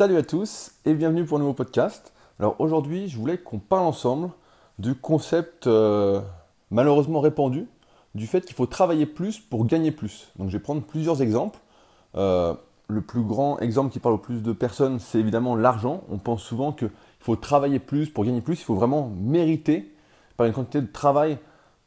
Salut 0.00 0.16
à 0.16 0.22
tous 0.22 0.72
et 0.86 0.94
bienvenue 0.94 1.26
pour 1.26 1.36
un 1.36 1.40
nouveau 1.40 1.52
podcast. 1.52 2.14
Alors 2.38 2.56
aujourd'hui, 2.58 3.08
je 3.08 3.18
voulais 3.18 3.36
qu'on 3.36 3.58
parle 3.58 3.84
ensemble 3.84 4.30
du 4.78 4.94
concept 4.94 5.66
euh, 5.66 6.22
malheureusement 6.70 7.20
répandu 7.20 7.68
du 8.14 8.26
fait 8.26 8.40
qu'il 8.46 8.56
faut 8.56 8.64
travailler 8.64 9.04
plus 9.04 9.38
pour 9.40 9.66
gagner 9.66 9.90
plus. 9.90 10.32
Donc 10.36 10.48
je 10.48 10.56
vais 10.56 10.62
prendre 10.62 10.80
plusieurs 10.80 11.20
exemples. 11.20 11.58
Euh, 12.14 12.54
le 12.88 13.02
plus 13.02 13.20
grand 13.20 13.58
exemple 13.58 13.92
qui 13.92 13.98
parle 13.98 14.14
au 14.14 14.18
plus 14.18 14.42
de 14.42 14.52
personnes, 14.54 15.00
c'est 15.00 15.18
évidemment 15.18 15.54
l'argent. 15.54 16.02
On 16.10 16.16
pense 16.16 16.42
souvent 16.42 16.72
qu'il 16.72 16.90
faut 17.18 17.36
travailler 17.36 17.78
plus 17.78 18.08
pour 18.08 18.24
gagner 18.24 18.40
plus. 18.40 18.58
Il 18.58 18.64
faut 18.64 18.76
vraiment 18.76 19.12
mériter 19.20 19.94
par 20.38 20.46
une 20.46 20.54
quantité 20.54 20.80
de 20.80 20.90
travail 20.90 21.36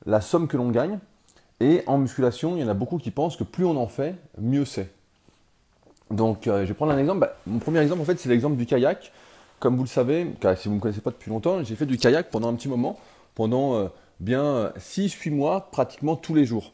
la 0.05 0.21
somme 0.21 0.47
que 0.47 0.55
l'on 0.55 0.69
gagne. 0.69 0.99
Et 1.61 1.81
en 1.87 1.97
musculation, 1.97 2.57
il 2.57 2.61
y 2.61 2.63
en 2.63 2.69
a 2.69 2.75
beaucoup 2.75 2.99
qui 2.99 3.09
pensent 3.09 3.37
que 3.37 3.43
plus 3.43 3.65
on 3.65 3.75
en 3.75 3.87
fait, 3.87 4.17
mieux 4.37 4.65
c'est. 4.65 4.93
Donc, 6.11 6.47
euh, 6.47 6.61
je 6.61 6.67
vais 6.67 6.73
prendre 6.73 6.91
un 6.91 6.97
exemple. 6.97 7.19
Bah, 7.19 7.35
mon 7.47 7.59
premier 7.59 7.79
exemple, 7.79 8.01
en 8.01 8.05
fait, 8.05 8.19
c'est 8.19 8.29
l'exemple 8.29 8.55
du 8.55 8.65
kayak. 8.65 9.11
Comme 9.59 9.77
vous 9.77 9.83
le 9.83 9.89
savez, 9.89 10.27
car 10.39 10.57
si 10.57 10.67
vous 10.67 10.73
ne 10.73 10.77
me 10.77 10.81
connaissez 10.81 11.01
pas 11.01 11.11
depuis 11.11 11.29
longtemps, 11.29 11.63
j'ai 11.63 11.75
fait 11.75 11.85
du 11.85 11.97
kayak 11.97 12.29
pendant 12.29 12.49
un 12.49 12.53
petit 12.53 12.67
moment, 12.67 12.99
pendant 13.33 13.75
euh, 13.75 13.87
bien 14.19 14.73
6-8 14.77 15.31
mois, 15.31 15.69
pratiquement 15.71 16.15
tous 16.15 16.35
les 16.35 16.45
jours. 16.45 16.73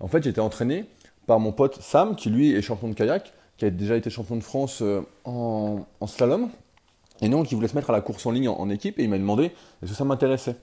En 0.00 0.08
fait, 0.08 0.24
j'étais 0.24 0.40
entraîné 0.40 0.86
par 1.26 1.38
mon 1.38 1.52
pote 1.52 1.80
Sam, 1.80 2.16
qui 2.16 2.30
lui 2.30 2.52
est 2.52 2.62
champion 2.62 2.88
de 2.88 2.94
kayak, 2.94 3.32
qui 3.58 3.66
a 3.66 3.70
déjà 3.70 3.94
été 3.94 4.08
champion 4.08 4.36
de 4.36 4.42
France 4.42 4.80
euh, 4.80 5.02
en, 5.24 5.84
slalom, 6.06 6.48
et 7.20 7.28
donc 7.28 7.46
qui 7.46 7.54
voulait 7.54 7.68
se 7.68 7.76
mettre 7.76 7.90
à 7.90 7.92
la 7.92 8.00
course 8.00 8.24
en 8.24 8.30
ligne 8.30 8.48
en, 8.48 8.70
équipe, 8.70 8.98
et 8.98 9.04
il 9.04 9.10
m'a 9.10 9.18
demandé 9.18 9.52
est-ce 9.82 9.90
que 9.90 9.96
ça 9.96 10.04
m'intéressait? 10.04 10.56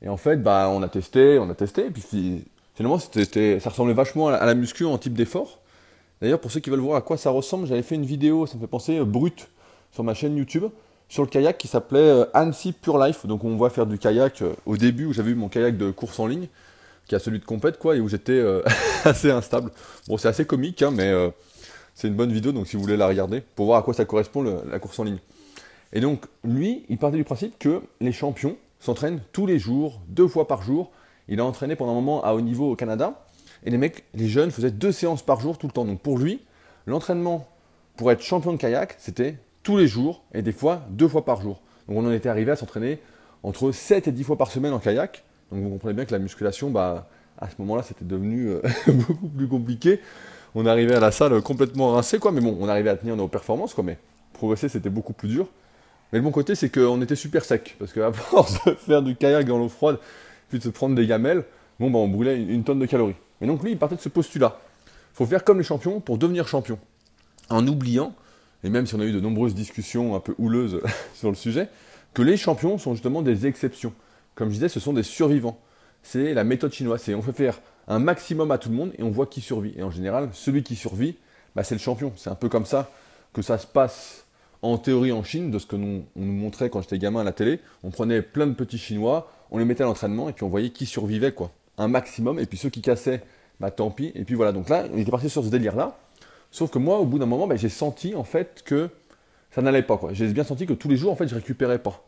Et 0.00 0.08
en 0.08 0.16
fait, 0.16 0.42
bah, 0.42 0.70
on 0.72 0.82
a 0.82 0.88
testé, 0.88 1.38
on 1.38 1.50
a 1.50 1.54
testé, 1.54 1.86
et 1.86 1.90
puis 1.90 2.44
finalement, 2.74 2.98
c'était, 2.98 3.60
ça 3.60 3.70
ressemblait 3.70 3.94
vachement 3.94 4.28
à 4.28 4.44
la 4.44 4.54
muscu 4.54 4.86
en 4.86 4.96
type 4.96 5.12
d'effort. 5.12 5.60
D'ailleurs, 6.20 6.40
pour 6.40 6.50
ceux 6.50 6.60
qui 6.60 6.70
veulent 6.70 6.80
voir 6.80 6.96
à 6.96 7.02
quoi 7.02 7.16
ça 7.16 7.30
ressemble, 7.30 7.66
j'avais 7.66 7.82
fait 7.82 7.94
une 7.94 8.04
vidéo, 8.04 8.46
ça 8.46 8.56
me 8.56 8.60
fait 8.60 8.66
penser, 8.66 8.98
euh, 8.98 9.04
brute, 9.04 9.48
sur 9.92 10.04
ma 10.04 10.14
chaîne 10.14 10.36
YouTube, 10.36 10.64
sur 11.08 11.22
le 11.22 11.28
kayak 11.28 11.58
qui 11.58 11.68
s'appelait 11.68 11.98
euh, 11.98 12.24
Annecy 12.34 12.72
Pure 12.72 12.98
Life. 12.98 13.26
Donc 13.26 13.44
on 13.44 13.56
voit 13.56 13.70
faire 13.70 13.86
du 13.86 13.98
kayak 13.98 14.42
euh, 14.42 14.54
au 14.66 14.76
début 14.76 15.06
où 15.06 15.12
j'avais 15.12 15.32
eu 15.32 15.34
mon 15.34 15.48
kayak 15.48 15.76
de 15.76 15.90
course 15.90 16.18
en 16.18 16.26
ligne, 16.26 16.48
qui 17.06 17.14
a 17.14 17.18
celui 17.18 17.38
de 17.38 17.44
compète, 17.44 17.78
quoi, 17.78 17.96
et 17.96 18.00
où 18.00 18.08
j'étais 18.08 18.42
assez 19.04 19.30
instable. 19.30 19.70
Bon, 20.08 20.16
c'est 20.16 20.28
assez 20.28 20.46
comique, 20.46 20.82
hein, 20.82 20.90
mais 20.90 21.12
c'est 21.94 22.08
une 22.08 22.14
bonne 22.14 22.32
vidéo, 22.32 22.52
donc 22.52 22.66
si 22.66 22.76
vous 22.76 22.82
voulez 22.82 22.96
la 22.96 23.06
regarder, 23.06 23.42
pour 23.54 23.66
voir 23.66 23.78
à 23.78 23.82
quoi 23.82 23.92
ça 23.92 24.06
correspond 24.06 24.42
la 24.42 24.78
course 24.78 24.98
en 24.98 25.04
ligne. 25.04 25.18
Et 25.92 26.00
donc, 26.00 26.24
lui, 26.42 26.86
il 26.88 26.96
partait 26.96 27.18
du 27.18 27.24
principe 27.24 27.58
que 27.58 27.82
les 28.00 28.12
champions 28.12 28.56
s'entraînent 28.80 29.20
tous 29.32 29.46
les 29.46 29.58
jours, 29.58 30.00
deux 30.08 30.26
fois 30.26 30.48
par 30.48 30.62
jour. 30.62 30.90
Il 31.28 31.40
a 31.40 31.44
entraîné 31.44 31.76
pendant 31.76 31.92
un 31.92 31.96
moment 31.96 32.24
à 32.24 32.34
haut 32.34 32.40
niveau 32.40 32.70
au 32.70 32.76
Canada. 32.76 33.23
Et 33.64 33.70
les 33.70 33.78
mecs, 33.78 34.04
les 34.14 34.28
jeunes 34.28 34.50
faisaient 34.50 34.70
deux 34.70 34.92
séances 34.92 35.22
par 35.22 35.40
jour 35.40 35.58
tout 35.58 35.66
le 35.66 35.72
temps. 35.72 35.84
Donc 35.84 36.00
pour 36.00 36.18
lui, 36.18 36.40
l'entraînement 36.86 37.48
pour 37.96 38.10
être 38.10 38.22
champion 38.22 38.52
de 38.52 38.58
kayak, 38.58 38.96
c'était 38.98 39.38
tous 39.62 39.76
les 39.76 39.86
jours 39.86 40.22
et 40.34 40.42
des 40.42 40.52
fois 40.52 40.82
deux 40.90 41.08
fois 41.08 41.24
par 41.24 41.40
jour. 41.40 41.60
Donc 41.88 41.98
on 41.98 42.06
en 42.06 42.12
était 42.12 42.28
arrivé 42.28 42.52
à 42.52 42.56
s'entraîner 42.56 43.00
entre 43.42 43.72
7 43.72 44.08
et 44.08 44.12
10 44.12 44.24
fois 44.24 44.36
par 44.36 44.50
semaine 44.50 44.72
en 44.72 44.78
kayak. 44.78 45.24
Donc 45.50 45.62
vous 45.62 45.70
comprenez 45.70 45.94
bien 45.94 46.04
que 46.04 46.12
la 46.12 46.18
musculation, 46.18 46.70
bah, 46.70 47.08
à 47.38 47.48
ce 47.48 47.54
moment-là, 47.58 47.82
c'était 47.82 48.04
devenu 48.04 48.48
euh, 48.48 48.60
beaucoup 48.86 49.28
plus 49.28 49.48
compliqué. 49.48 50.00
On 50.54 50.66
arrivait 50.66 50.94
à 50.94 51.00
la 51.00 51.10
salle 51.10 51.40
complètement 51.42 51.92
rincé, 51.92 52.18
quoi. 52.18 52.32
Mais 52.32 52.40
bon, 52.40 52.56
on 52.60 52.68
arrivait 52.68 52.90
à 52.90 52.96
tenir 52.96 53.16
nos 53.16 53.28
performances, 53.28 53.74
quoi. 53.74 53.84
Mais 53.84 53.98
progresser, 54.32 54.68
c'était 54.68 54.90
beaucoup 54.90 55.12
plus 55.12 55.28
dur. 55.28 55.48
Mais 56.12 56.18
le 56.18 56.24
bon 56.24 56.30
côté, 56.30 56.54
c'est 56.54 56.70
qu'on 56.70 57.00
était 57.02 57.16
super 57.16 57.44
sec. 57.44 57.76
Parce 57.78 57.92
qu'à 57.92 58.12
force 58.12 58.64
de 58.64 58.74
faire 58.74 59.02
du 59.02 59.16
kayak 59.16 59.46
dans 59.46 59.58
l'eau 59.58 59.68
froide, 59.68 59.98
puis 60.48 60.58
de 60.58 60.64
se 60.64 60.68
prendre 60.68 60.94
des 60.94 61.06
gamelles, 61.06 61.44
bon, 61.80 61.90
bah, 61.90 61.98
on 61.98 62.08
brûlait 62.08 62.42
une 62.42 62.64
tonne 62.64 62.78
de 62.78 62.86
calories. 62.86 63.16
Et 63.40 63.46
donc 63.46 63.62
lui, 63.62 63.72
il 63.72 63.78
partait 63.78 63.96
de 63.96 64.00
ce 64.00 64.08
postulat. 64.08 64.58
Il 64.86 65.16
faut 65.16 65.26
faire 65.26 65.44
comme 65.44 65.58
les 65.58 65.64
champions 65.64 66.00
pour 66.00 66.18
devenir 66.18 66.48
champion. 66.48 66.78
En 67.50 67.66
oubliant, 67.66 68.14
et 68.62 68.70
même 68.70 68.86
si 68.86 68.94
on 68.94 69.00
a 69.00 69.04
eu 69.04 69.12
de 69.12 69.20
nombreuses 69.20 69.54
discussions 69.54 70.14
un 70.14 70.20
peu 70.20 70.34
houleuses 70.38 70.80
sur 71.14 71.28
le 71.28 71.36
sujet, 71.36 71.68
que 72.14 72.22
les 72.22 72.36
champions 72.36 72.78
sont 72.78 72.94
justement 72.94 73.22
des 73.22 73.46
exceptions. 73.46 73.92
Comme 74.34 74.48
je 74.48 74.54
disais, 74.54 74.68
ce 74.68 74.80
sont 74.80 74.92
des 74.92 75.02
survivants. 75.02 75.60
C'est 76.02 76.34
la 76.34 76.44
méthode 76.44 76.72
chinoise. 76.72 77.02
C'est 77.02 77.14
on 77.14 77.22
fait 77.22 77.32
faire 77.32 77.60
un 77.86 77.98
maximum 77.98 78.50
à 78.50 78.58
tout 78.58 78.70
le 78.70 78.76
monde 78.76 78.92
et 78.98 79.02
on 79.02 79.10
voit 79.10 79.26
qui 79.26 79.40
survit. 79.40 79.74
Et 79.76 79.82
en 79.82 79.90
général, 79.90 80.30
celui 80.32 80.62
qui 80.62 80.76
survit, 80.76 81.16
bah, 81.54 81.64
c'est 81.64 81.74
le 81.74 81.80
champion. 81.80 82.12
C'est 82.16 82.30
un 82.30 82.34
peu 82.34 82.48
comme 82.48 82.66
ça 82.66 82.90
que 83.32 83.42
ça 83.42 83.58
se 83.58 83.66
passe 83.66 84.24
en 84.62 84.78
théorie 84.78 85.12
en 85.12 85.22
Chine, 85.22 85.50
de 85.50 85.58
ce 85.58 85.66
que 85.66 85.76
nous, 85.76 86.04
on 86.16 86.24
nous 86.24 86.32
montrait 86.32 86.70
quand 86.70 86.80
j'étais 86.80 86.98
gamin 86.98 87.20
à 87.20 87.24
la 87.24 87.32
télé. 87.32 87.60
On 87.82 87.90
prenait 87.90 88.22
plein 88.22 88.46
de 88.46 88.54
petits 88.54 88.78
Chinois, 88.78 89.30
on 89.50 89.58
les 89.58 89.66
mettait 89.66 89.82
à 89.82 89.86
l'entraînement 89.86 90.30
et 90.30 90.32
puis 90.32 90.44
on 90.44 90.48
voyait 90.48 90.70
qui 90.70 90.86
survivait. 90.86 91.32
quoi 91.32 91.52
un 91.78 91.88
maximum, 91.88 92.38
et 92.38 92.46
puis 92.46 92.58
ceux 92.58 92.70
qui 92.70 92.82
cassaient, 92.82 93.22
bah 93.60 93.70
tant 93.70 93.90
pis. 93.90 94.12
Et 94.14 94.24
puis 94.24 94.34
voilà, 94.34 94.52
donc 94.52 94.68
là, 94.68 94.84
on 94.92 94.98
était 94.98 95.10
parti 95.10 95.28
sur 95.28 95.44
ce 95.44 95.48
délire-là. 95.48 95.96
Sauf 96.50 96.70
que 96.70 96.78
moi, 96.78 96.98
au 96.98 97.04
bout 97.04 97.18
d'un 97.18 97.26
moment, 97.26 97.46
bah, 97.46 97.56
j'ai 97.56 97.68
senti 97.68 98.14
en 98.14 98.24
fait 98.24 98.62
que 98.64 98.88
ça 99.50 99.62
n'allait 99.62 99.82
pas. 99.82 100.00
J'ai 100.12 100.28
bien 100.28 100.44
senti 100.44 100.66
que 100.66 100.72
tous 100.72 100.88
les 100.88 100.96
jours, 100.96 101.12
en 101.12 101.16
fait, 101.16 101.28
je 101.28 101.34
récupérais 101.34 101.78
pas. 101.78 102.04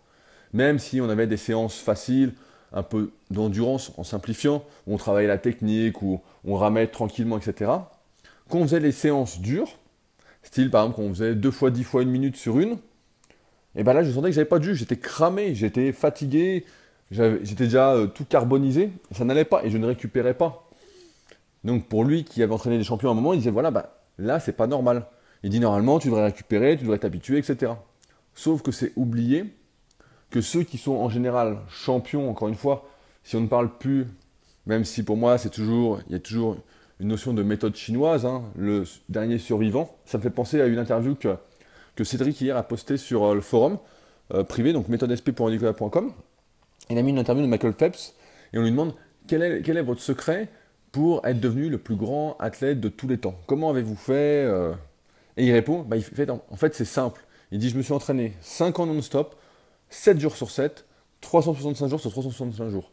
Même 0.53 0.79
si 0.79 1.01
on 1.01 1.09
avait 1.09 1.27
des 1.27 1.37
séances 1.37 1.79
faciles, 1.79 2.35
un 2.73 2.83
peu 2.83 3.13
d'endurance 3.31 3.93
en 3.97 4.05
simplifiant, 4.05 4.65
où 4.87 4.95
on 4.95 4.97
travaillait 4.97 5.29
la 5.29 5.39
technique, 5.39 6.03
où 6.03 6.21
on 6.45 6.55
ramait 6.55 6.87
tranquillement, 6.87 7.39
etc. 7.39 7.71
Quand 8.49 8.59
on 8.59 8.63
faisait 8.63 8.81
les 8.81 8.93
séances 8.93 9.41
dures, 9.41 9.79
style 10.43 10.71
par 10.71 10.85
exemple 10.85 10.97
quand 10.97 11.09
on 11.09 11.15
faisait 11.15 11.35
deux 11.35 11.51
fois 11.51 11.71
dix 11.71 11.85
fois 11.85 12.03
une 12.03 12.11
minute 12.11 12.37
sur 12.37 12.59
une, 12.61 12.79
et 13.75 13.83
ben 13.83 13.93
là 13.93 14.05
je 14.05 14.13
sentais 14.13 14.29
que 14.29 14.35
j'avais 14.35 14.47
pas 14.47 14.59
de 14.59 14.73
j'étais 14.73 14.97
cramé, 14.97 15.55
j'étais 15.55 15.93
fatigué, 15.93 16.65
J'étais 17.11 17.65
déjà 17.65 17.93
euh, 17.93 18.07
tout 18.07 18.25
carbonisé, 18.25 18.91
ça 19.13 19.25
n'allait 19.25 19.45
pas 19.45 19.65
et 19.65 19.71
je 19.71 19.79
ne 19.79 19.87
récupérais 19.87 20.35
pas. 20.35 20.69
Donc 21.65 21.87
pour 21.89 22.05
lui 22.05 22.25
qui 22.25 22.43
avait 22.43 22.53
entraîné 22.53 22.79
des 22.79 22.85
champions 22.85 23.09
à 23.09 23.13
un 23.13 23.15
moment, 23.15 23.33
il 23.33 23.39
disait 23.39 23.51
voilà, 23.51 23.71
bah, 23.71 24.01
là 24.19 24.41
c'est 24.41 24.53
pas 24.53 24.67
normal. 24.67 25.07
Il 25.43 25.51
dit 25.51 25.61
normalement 25.61 25.99
tu 25.99 26.09
devrais 26.09 26.25
récupérer, 26.25 26.77
tu 26.77 26.83
devrais 26.83 26.99
t'habituer, 26.99 27.39
etc. 27.39 27.73
Sauf 28.35 28.63
que 28.63 28.73
c'est 28.73 28.93
oublié 28.97 29.55
que 30.31 30.41
ceux 30.41 30.65
qui 30.65 30.79
sont 30.79 30.97
en 30.97 31.09
général 31.09 31.59
champions, 31.69 32.29
encore 32.29 32.49
une 32.49 32.57
fois, 32.57 32.89
si 33.23 33.37
on 33.37 33.41
ne 33.41 33.47
parle 33.47 33.77
plus, 33.79 34.07
même 34.67 34.85
si 34.85 35.03
pour 35.03 35.17
moi 35.17 35.39
c'est 35.39 35.51
toujours, 35.51 36.01
il 36.09 36.13
y 36.13 36.17
a 36.17 36.19
toujours 36.19 36.57
une 36.99 37.09
notion 37.09 37.33
de 37.35 37.43
méthode 37.43 37.77
chinoise, 37.77 38.27
hein, 38.27 38.43
le 38.57 38.85
dernier 39.09 39.39
survivant, 39.39 39.97
ça 40.07 40.19
me 40.19 40.23
fait 40.23 40.31
penser 40.31 40.61
à 40.61 40.67
une 40.67 40.79
interview 40.79 41.15
que, 41.15 41.37
Cédric 42.05 42.41
hier 42.41 42.57
a 42.57 42.63
postée 42.63 42.97
sur 42.97 43.25
euh, 43.25 43.35
le 43.35 43.41
forum 43.41 43.79
euh, 44.35 44.45
privé, 44.45 44.73
donc 44.73 44.89
méthodesp.nicolas.com 44.89 46.13
il 46.91 46.99
a 46.99 47.03
mis 47.03 47.11
une 47.11 47.19
interview 47.19 47.43
de 47.43 47.49
Michael 47.49 47.73
Phelps 47.73 48.15
et 48.53 48.59
on 48.59 48.63
lui 48.63 48.71
demande 48.71 48.95
quel 49.27 49.43
est, 49.43 49.83
votre 49.83 50.01
secret 50.01 50.49
pour 50.93 51.27
être 51.27 51.41
devenu 51.41 51.69
le 51.69 51.79
plus 51.79 51.97
grand 51.97 52.37
athlète 52.39 52.81
de 52.81 52.89
tous 52.89 53.09
les 53.09 53.19
temps? 53.19 53.35
Comment 53.47 53.71
avez-vous 53.71 53.97
fait 53.97 54.45
euh? 54.45 54.73
Et 55.37 55.47
il 55.47 55.53
répond 55.53 55.83
bah, 55.83 55.97
en 56.51 56.57
fait, 56.57 56.75
c'est 56.75 56.85
simple. 56.85 57.25
Il 57.51 57.59
dit 57.59 57.71
Je 57.71 57.77
me 57.77 57.83
suis 57.83 57.93
entraîné 57.93 58.35
5 58.41 58.79
ans 58.79 58.87
non-stop, 58.87 59.37
7 59.91 60.21
jours 60.21 60.37
sur 60.37 60.51
7, 60.51 60.87
365 61.21 61.89
jours 61.89 62.01
sur 62.01 62.11
365 62.11 62.71
jours. 62.71 62.91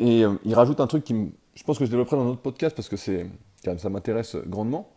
Et 0.00 0.24
euh, 0.24 0.34
il 0.44 0.54
rajoute 0.54 0.80
un 0.80 0.86
truc 0.86 1.04
qui, 1.04 1.14
je 1.54 1.62
pense 1.62 1.78
que 1.78 1.84
je 1.84 1.90
développerai 1.90 2.16
dans 2.16 2.24
un 2.24 2.30
autre 2.30 2.42
podcast 2.42 2.74
parce 2.74 2.88
que 2.88 2.96
ça 2.96 3.88
m'intéresse 3.90 4.36
grandement. 4.46 4.90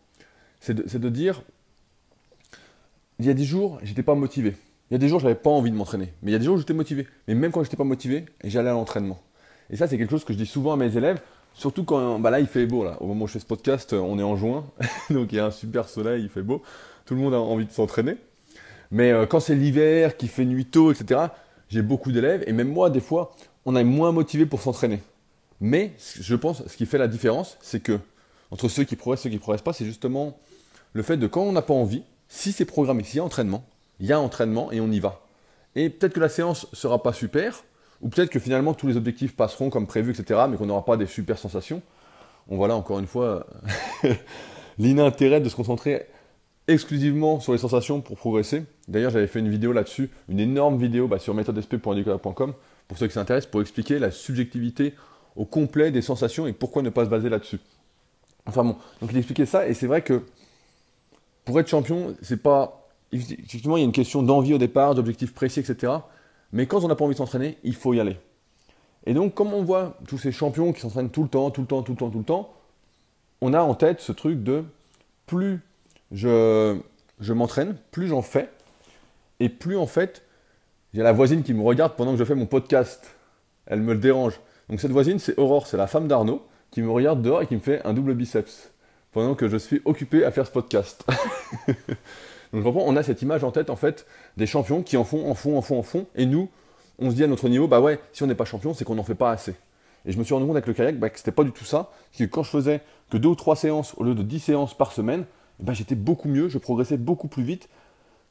C'est 0.61 0.73
de, 0.73 0.97
de 0.97 1.09
dire 1.09 1.43
il 3.19 3.25
y 3.25 3.29
a 3.29 3.33
des 3.33 3.43
jours, 3.43 3.79
j'étais 3.83 4.03
pas 4.03 4.15
motivé. 4.15 4.55
Il 4.89 4.93
y 4.93 4.95
a 4.95 4.97
des 4.99 5.07
jours, 5.07 5.19
je 5.19 5.25
n'avais 5.25 5.39
pas 5.39 5.49
envie 5.49 5.71
de 5.71 5.75
m'entraîner. 5.75 6.13
Mais 6.21 6.29
il 6.29 6.33
y 6.33 6.35
a 6.35 6.39
des 6.39 6.45
jours 6.45 6.55
où 6.55 6.59
j'étais 6.59 6.73
motivé. 6.73 7.07
Mais 7.27 7.33
même 7.33 7.51
quand 7.51 7.61
je 7.61 7.67
n'étais 7.67 7.77
pas 7.77 7.83
motivé, 7.83 8.25
j'allais 8.43 8.69
à 8.69 8.73
l'entraînement. 8.73 9.19
Et 9.71 9.77
ça, 9.77 9.87
c'est 9.87 9.97
quelque 9.97 10.11
chose 10.11 10.23
que 10.23 10.33
je 10.33 10.37
dis 10.37 10.45
souvent 10.45 10.73
à 10.73 10.77
mes 10.77 10.95
élèves. 10.95 11.19
Surtout 11.55 11.83
quand 11.85 12.19
bah 12.19 12.29
là, 12.29 12.39
il 12.39 12.47
fait 12.47 12.65
beau. 12.65 12.83
Là. 12.83 13.01
Au 13.01 13.07
moment 13.07 13.25
où 13.25 13.27
je 13.27 13.33
fais 13.33 13.39
ce 13.39 13.45
podcast, 13.45 13.93
on 13.93 14.19
est 14.19 14.23
en 14.23 14.35
juin. 14.35 14.65
donc 15.09 15.31
il 15.31 15.37
y 15.37 15.39
a 15.39 15.45
un 15.45 15.51
super 15.51 15.89
soleil, 15.89 16.23
il 16.23 16.29
fait 16.29 16.43
beau. 16.43 16.61
Tout 17.05 17.15
le 17.15 17.21
monde 17.21 17.33
a 17.33 17.39
envie 17.39 17.65
de 17.65 17.71
s'entraîner. 17.71 18.17
Mais 18.91 19.11
euh, 19.11 19.25
quand 19.25 19.39
c'est 19.39 19.55
l'hiver, 19.55 20.17
qu'il 20.17 20.29
fait 20.29 20.45
nuit 20.45 20.65
tôt, 20.65 20.91
etc., 20.91 21.21
j'ai 21.69 21.81
beaucoup 21.81 22.11
d'élèves. 22.11 22.43
Et 22.45 22.53
même 22.53 22.69
moi, 22.69 22.89
des 22.89 22.99
fois, 22.99 23.35
on 23.65 23.75
est 23.75 23.83
moins 23.83 24.11
motivé 24.11 24.45
pour 24.45 24.61
s'entraîner. 24.61 25.01
Mais 25.61 25.93
je 25.97 26.35
pense, 26.35 26.65
ce 26.67 26.77
qui 26.77 26.85
fait 26.85 26.97
la 26.97 27.07
différence, 27.07 27.57
c'est 27.61 27.79
que 27.79 27.99
entre 28.51 28.67
ceux 28.67 28.83
qui 28.83 28.95
progressent 28.95 29.21
et 29.21 29.23
ceux 29.23 29.29
qui 29.29 29.35
ne 29.35 29.41
progressent 29.41 29.63
pas, 29.63 29.73
c'est 29.73 29.85
justement 29.85 30.37
le 30.93 31.01
fait 31.01 31.17
de 31.17 31.27
quand 31.27 31.41
on 31.41 31.51
n'a 31.51 31.61
pas 31.61 31.73
envie, 31.73 32.03
si 32.27 32.51
c'est 32.51 32.65
programmé, 32.65 33.03
s'il 33.03 33.17
y 33.17 33.19
a 33.19 33.23
entraînement, 33.23 33.65
il 33.99 34.07
y 34.07 34.13
a 34.13 34.19
entraînement 34.19 34.71
et 34.71 34.81
on 34.81 34.91
y 34.91 34.99
va. 34.99 35.21
Et 35.75 35.89
peut-être 35.89 36.13
que 36.13 36.19
la 36.19 36.29
séance 36.29 36.67
sera 36.73 37.03
pas 37.03 37.13
super, 37.13 37.63
ou 38.01 38.09
peut-être 38.09 38.29
que 38.29 38.39
finalement 38.39 38.73
tous 38.73 38.87
les 38.87 38.97
objectifs 38.97 39.35
passeront 39.35 39.69
comme 39.69 39.87
prévu, 39.87 40.11
etc., 40.11 40.41
mais 40.49 40.57
qu'on 40.57 40.65
n'aura 40.65 40.85
pas 40.85 40.97
des 40.97 41.07
super 41.07 41.37
sensations. 41.37 41.81
On 42.47 42.57
voit 42.57 42.67
là 42.67 42.75
encore 42.75 42.99
une 42.99 43.07
fois 43.07 43.45
l'inintérêt 44.77 45.41
de 45.41 45.49
se 45.49 45.55
concentrer 45.55 46.07
exclusivement 46.67 47.39
sur 47.39 47.53
les 47.53 47.59
sensations 47.59 48.01
pour 48.01 48.17
progresser. 48.17 48.63
D'ailleurs, 48.87 49.11
j'avais 49.11 49.27
fait 49.27 49.39
une 49.39 49.49
vidéo 49.49 49.71
là-dessus, 49.71 50.09
une 50.29 50.39
énorme 50.39 50.77
vidéo 50.77 51.07
bah, 51.07 51.19
sur 51.19 51.33
méthodesp.nicolas.com 51.33 52.53
pour 52.87 52.97
ceux 52.97 53.07
qui 53.07 53.13
s'intéressent, 53.13 53.49
pour 53.49 53.61
expliquer 53.61 53.99
la 53.99 54.11
subjectivité 54.11 54.93
au 55.35 55.45
complet 55.45 55.91
des 55.91 56.01
sensations 56.01 56.47
et 56.47 56.53
pourquoi 56.53 56.81
ne 56.81 56.89
pas 56.89 57.05
se 57.05 57.09
baser 57.09 57.29
là-dessus. 57.29 57.59
Enfin 58.45 58.63
bon, 58.63 58.75
donc 59.01 59.11
il 59.11 59.17
expliquait 59.17 59.45
ça, 59.45 59.67
et 59.67 59.73
c'est 59.73 59.87
vrai 59.87 60.01
que 60.01 60.21
pour 61.45 61.59
être 61.59 61.67
champion, 61.67 62.15
c'est 62.21 62.41
pas 62.41 62.84
effectivement, 63.11 63.77
il 63.77 63.81
y 63.81 63.83
a 63.83 63.85
une 63.85 63.91
question 63.91 64.23
d'envie 64.23 64.53
au 64.53 64.57
départ, 64.57 64.95
d'objectifs 64.95 65.33
précis, 65.33 65.59
etc. 65.59 65.93
Mais 66.51 66.67
quand 66.67 66.83
on 66.83 66.87
n'a 66.87 66.95
pas 66.95 67.05
envie 67.05 67.13
de 67.13 67.19
s'entraîner, 67.19 67.57
il 67.63 67.75
faut 67.75 67.93
y 67.93 67.99
aller. 67.99 68.17
Et 69.05 69.13
donc, 69.13 69.33
comme 69.33 69.53
on 69.53 69.63
voit 69.63 69.97
tous 70.07 70.17
ces 70.17 70.31
champions 70.31 70.73
qui 70.73 70.81
s'entraînent 70.81 71.09
tout 71.09 71.23
le 71.23 71.29
temps, 71.29 71.51
tout 71.51 71.61
le 71.61 71.67
temps, 71.67 71.83
tout 71.83 71.91
le 71.91 71.97
temps, 71.97 72.09
tout 72.09 72.19
le 72.19 72.23
temps, 72.23 72.53
on 73.41 73.53
a 73.53 73.61
en 73.61 73.75
tête 73.75 74.01
ce 74.01 74.11
truc 74.11 74.43
de 74.43 74.63
plus 75.25 75.59
je 76.11 76.77
je 77.19 77.33
m'entraîne, 77.33 77.77
plus 77.91 78.07
j'en 78.07 78.21
fais, 78.21 78.49
et 79.39 79.47
plus 79.49 79.77
en 79.77 79.87
fait, 79.87 80.23
j'ai 80.93 81.01
la 81.01 81.13
voisine 81.13 81.43
qui 81.43 81.53
me 81.53 81.61
regarde 81.61 81.95
pendant 81.95 82.11
que 82.11 82.17
je 82.17 82.23
fais 82.23 82.35
mon 82.35 82.45
podcast. 82.45 83.15
Elle 83.67 83.81
me 83.81 83.93
le 83.93 83.99
dérange. 83.99 84.39
Donc 84.69 84.79
cette 84.79 84.91
voisine, 84.91 85.19
c'est 85.19 85.37
Aurore, 85.37 85.67
c'est 85.67 85.77
la 85.77 85.87
femme 85.87 86.07
d'Arnaud, 86.07 86.45
qui 86.71 86.81
me 86.81 86.91
regarde 86.91 87.21
dehors 87.21 87.41
et 87.41 87.47
qui 87.47 87.55
me 87.55 87.59
fait 87.59 87.85
un 87.85 87.93
double 87.93 88.15
biceps, 88.15 88.71
pendant 89.11 89.35
que 89.35 89.47
je 89.47 89.57
suis 89.57 89.81
occupé 89.85 90.25
à 90.25 90.31
faire 90.31 90.45
ce 90.45 90.51
podcast. 90.51 91.05
Donc 92.63 92.75
on 92.75 92.95
a 92.95 93.03
cette 93.03 93.21
image 93.21 93.43
en 93.43 93.51
tête, 93.51 93.69
en 93.69 93.75
fait, 93.75 94.05
des 94.37 94.47
champions 94.47 94.83
qui 94.83 94.97
en 94.97 95.03
font, 95.03 95.29
en 95.29 95.35
font, 95.35 95.57
en 95.57 95.61
font, 95.61 95.79
en 95.79 95.83
font, 95.83 96.07
et 96.15 96.25
nous, 96.25 96.49
on 96.99 97.09
se 97.09 97.15
dit 97.15 97.23
à 97.23 97.27
notre 97.27 97.49
niveau, 97.49 97.67
bah 97.67 97.81
ouais, 97.81 97.99
si 98.13 98.23
on 98.23 98.27
n'est 98.27 98.35
pas 98.35 98.45
champion, 98.45 98.73
c'est 98.73 98.85
qu'on 98.85 98.95
n'en 98.95 99.03
fait 99.03 99.15
pas 99.15 99.31
assez. 99.31 99.55
Et 100.05 100.11
je 100.11 100.19
me 100.19 100.23
suis 100.23 100.33
rendu 100.33 100.45
compte 100.45 100.55
avec 100.55 100.67
le 100.67 100.73
kayak 100.73 100.99
bah, 100.99 101.09
que 101.09 101.17
c'était 101.17 101.31
pas 101.31 101.43
du 101.43 101.51
tout 101.51 101.65
ça, 101.65 101.91
que 102.17 102.23
quand 102.25 102.43
je 102.43 102.49
faisais 102.49 102.81
que 103.09 103.17
deux 103.17 103.29
ou 103.29 103.35
trois 103.35 103.55
séances 103.55 103.93
au 103.97 104.03
lieu 104.03 104.15
de 104.15 104.23
dix 104.23 104.39
séances 104.39 104.75
par 104.75 104.91
semaine, 104.91 105.25
bah, 105.59 105.73
j'étais 105.73 105.95
beaucoup 105.95 106.27
mieux, 106.27 106.47
je 106.47 106.57
progressais 106.57 106.97
beaucoup 106.97 107.27
plus 107.27 107.43
vite. 107.43 107.69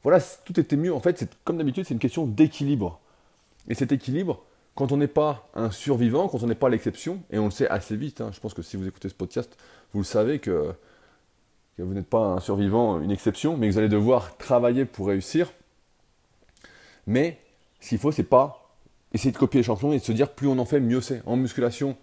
Voilà, 0.02 0.20
tout 0.44 0.58
était 0.60 0.76
mieux. 0.76 0.94
En 0.94 1.00
fait, 1.00 1.18
c'est 1.18 1.28
comme 1.44 1.58
d'habitude, 1.58 1.84
c'est 1.86 1.94
une 1.94 2.00
question 2.00 2.26
d'équilibre. 2.26 3.00
Et 3.68 3.74
cet 3.74 3.92
équilibre, 3.92 4.42
quand 4.74 4.92
on 4.92 4.96
n'est 4.96 5.06
pas 5.08 5.48
un 5.54 5.70
survivant, 5.70 6.28
quand 6.28 6.42
on 6.42 6.46
n'est 6.46 6.54
pas 6.54 6.68
l'exception, 6.68 7.22
et 7.30 7.38
on 7.38 7.46
le 7.46 7.50
sait 7.50 7.68
assez 7.68 7.96
vite, 7.96 8.20
hein, 8.20 8.30
je 8.32 8.40
pense 8.40 8.54
que 8.54 8.62
si 8.62 8.76
vous 8.76 8.86
écoutez 8.86 9.08
ce 9.08 9.14
podcast, 9.14 9.56
vous 9.92 10.00
le 10.00 10.04
savez 10.04 10.38
que, 10.38 10.74
vous 11.78 11.94
n'êtes 11.94 12.08
pas 12.08 12.18
un 12.18 12.40
survivant, 12.40 13.00
une 13.00 13.10
exception, 13.10 13.56
mais 13.56 13.68
vous 13.68 13.78
allez 13.78 13.88
devoir 13.88 14.36
travailler 14.36 14.84
pour 14.84 15.08
réussir. 15.08 15.52
Mais 17.06 17.38
ce 17.80 17.90
qu'il 17.90 17.98
faut, 17.98 18.12
c'est 18.12 18.22
pas 18.22 18.70
essayer 19.12 19.32
de 19.32 19.36
copier 19.36 19.60
les 19.60 19.64
champions 19.64 19.92
et 19.92 19.98
de 19.98 20.04
se 20.04 20.12
dire 20.12 20.30
plus 20.30 20.48
on 20.48 20.58
en 20.58 20.64
fait, 20.64 20.80
mieux 20.80 21.00
c'est. 21.00 21.22
En 21.26 21.36
musculation, 21.36 21.96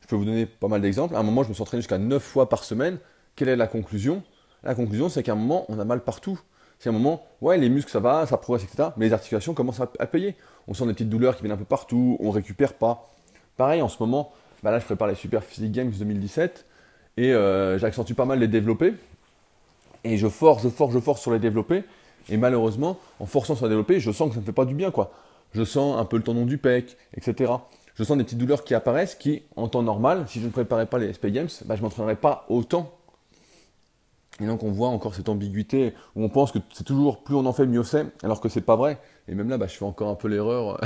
je 0.00 0.06
peux 0.06 0.16
vous 0.16 0.24
donner 0.24 0.46
pas 0.46 0.68
mal 0.68 0.80
d'exemples. 0.80 1.14
À 1.14 1.18
un 1.18 1.22
moment, 1.22 1.42
je 1.42 1.48
me 1.48 1.54
suis 1.54 1.62
entraîné 1.62 1.80
jusqu'à 1.80 1.98
9 1.98 2.22
fois 2.22 2.48
par 2.48 2.64
semaine. 2.64 2.98
Quelle 3.36 3.48
est 3.48 3.56
la 3.56 3.66
conclusion? 3.66 4.22
La 4.62 4.74
conclusion, 4.74 5.08
c'est 5.08 5.22
qu'à 5.22 5.32
un 5.32 5.36
moment, 5.36 5.66
on 5.68 5.78
a 5.78 5.84
mal 5.84 6.02
partout. 6.02 6.38
C'est 6.78 6.88
un 6.88 6.92
moment, 6.92 7.24
ouais, 7.40 7.56
les 7.56 7.68
muscles 7.68 7.90
ça 7.90 8.00
va, 8.00 8.26
ça 8.26 8.36
progresse, 8.36 8.64
etc. 8.64 8.90
Mais 8.96 9.06
les 9.06 9.12
articulations 9.12 9.54
commencent 9.54 9.80
à, 9.80 10.06
payer. 10.06 10.36
On 10.68 10.74
sent 10.74 10.86
des 10.86 10.92
petites 10.92 11.08
douleurs 11.08 11.36
qui 11.36 11.42
viennent 11.42 11.52
un 11.52 11.56
peu 11.56 11.64
partout, 11.64 12.18
on 12.20 12.30
récupère 12.30 12.74
pas. 12.74 13.08
Pareil, 13.56 13.80
en 13.80 13.88
ce 13.88 13.96
moment, 14.00 14.32
bah 14.62 14.70
là, 14.70 14.78
je 14.78 14.84
prépare 14.84 15.08
les 15.08 15.14
Super 15.14 15.42
Physique 15.44 15.72
Games 15.72 15.90
2017 15.90 16.66
et 17.16 17.32
euh, 17.32 17.78
j'accentue 17.78 18.12
pas 18.14 18.24
mal 18.24 18.38
les 18.38 18.48
développés. 18.48 18.94
Et 20.04 20.16
je 20.16 20.28
force, 20.28 20.62
je 20.62 20.68
force, 20.68 20.92
je 20.92 21.00
force 21.00 21.20
sur 21.20 21.32
les 21.32 21.38
développés. 21.38 21.84
Et 22.28 22.36
malheureusement, 22.36 22.98
en 23.20 23.26
forçant 23.26 23.54
sur 23.54 23.66
les 23.66 23.70
développés, 23.70 24.00
je 24.00 24.10
sens 24.10 24.28
que 24.28 24.34
ça 24.34 24.40
ne 24.40 24.42
me 24.42 24.46
fait 24.46 24.52
pas 24.52 24.64
du 24.64 24.74
bien, 24.74 24.90
quoi 24.90 25.12
je 25.54 25.64
sens 25.64 25.98
un 25.98 26.04
peu 26.04 26.16
le 26.16 26.22
tendon 26.22 26.44
du 26.44 26.58
pec, 26.58 26.96
etc. 27.16 27.52
Je 27.94 28.02
sens 28.02 28.18
des 28.18 28.24
petites 28.24 28.38
douleurs 28.38 28.64
qui 28.64 28.74
apparaissent 28.74 29.14
qui, 29.14 29.42
en 29.56 29.68
temps 29.68 29.82
normal, 29.82 30.24
si 30.26 30.40
je 30.40 30.46
ne 30.46 30.50
préparais 30.50 30.86
pas 30.86 30.98
les 30.98 31.12
SP 31.14 31.30
Games, 31.30 31.48
bah, 31.64 31.76
je 31.76 31.80
ne 31.80 31.84
m'entraînerais 31.84 32.16
pas 32.16 32.44
autant. 32.48 32.92
Et 34.40 34.46
donc 34.46 34.64
on 34.64 34.72
voit 34.72 34.88
encore 34.88 35.14
cette 35.14 35.28
ambiguïté 35.28 35.94
où 36.16 36.24
on 36.24 36.28
pense 36.28 36.50
que 36.50 36.58
c'est 36.72 36.82
toujours 36.82 37.22
plus 37.22 37.36
on 37.36 37.46
en 37.46 37.52
fait, 37.52 37.66
mieux 37.66 37.84
c'est, 37.84 38.06
alors 38.24 38.40
que 38.40 38.48
c'est 38.48 38.60
pas 38.60 38.74
vrai. 38.74 38.98
Et 39.28 39.34
même 39.36 39.48
là, 39.48 39.58
bah, 39.58 39.68
je 39.68 39.76
fais 39.76 39.84
encore 39.84 40.08
un 40.08 40.16
peu 40.16 40.26
l'erreur. 40.26 40.80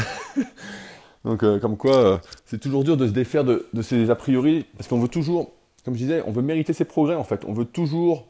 donc 1.24 1.42
euh, 1.42 1.58
comme 1.58 1.78
quoi, 1.78 1.96
euh, 1.96 2.18
c'est 2.44 2.60
toujours 2.60 2.84
dur 2.84 2.98
de 2.98 3.06
se 3.06 3.12
défaire 3.12 3.44
de 3.44 3.64
ces 3.80 4.10
a 4.10 4.14
priori, 4.14 4.66
parce 4.76 4.86
qu'on 4.86 5.00
veut 5.00 5.08
toujours, 5.08 5.52
comme 5.86 5.94
je 5.94 6.00
disais, 6.00 6.22
on 6.26 6.32
veut 6.32 6.42
mériter 6.42 6.74
ses 6.74 6.84
progrès 6.84 7.14
en 7.14 7.24
fait. 7.24 7.42
On 7.46 7.54
veut 7.54 7.64
toujours, 7.64 8.26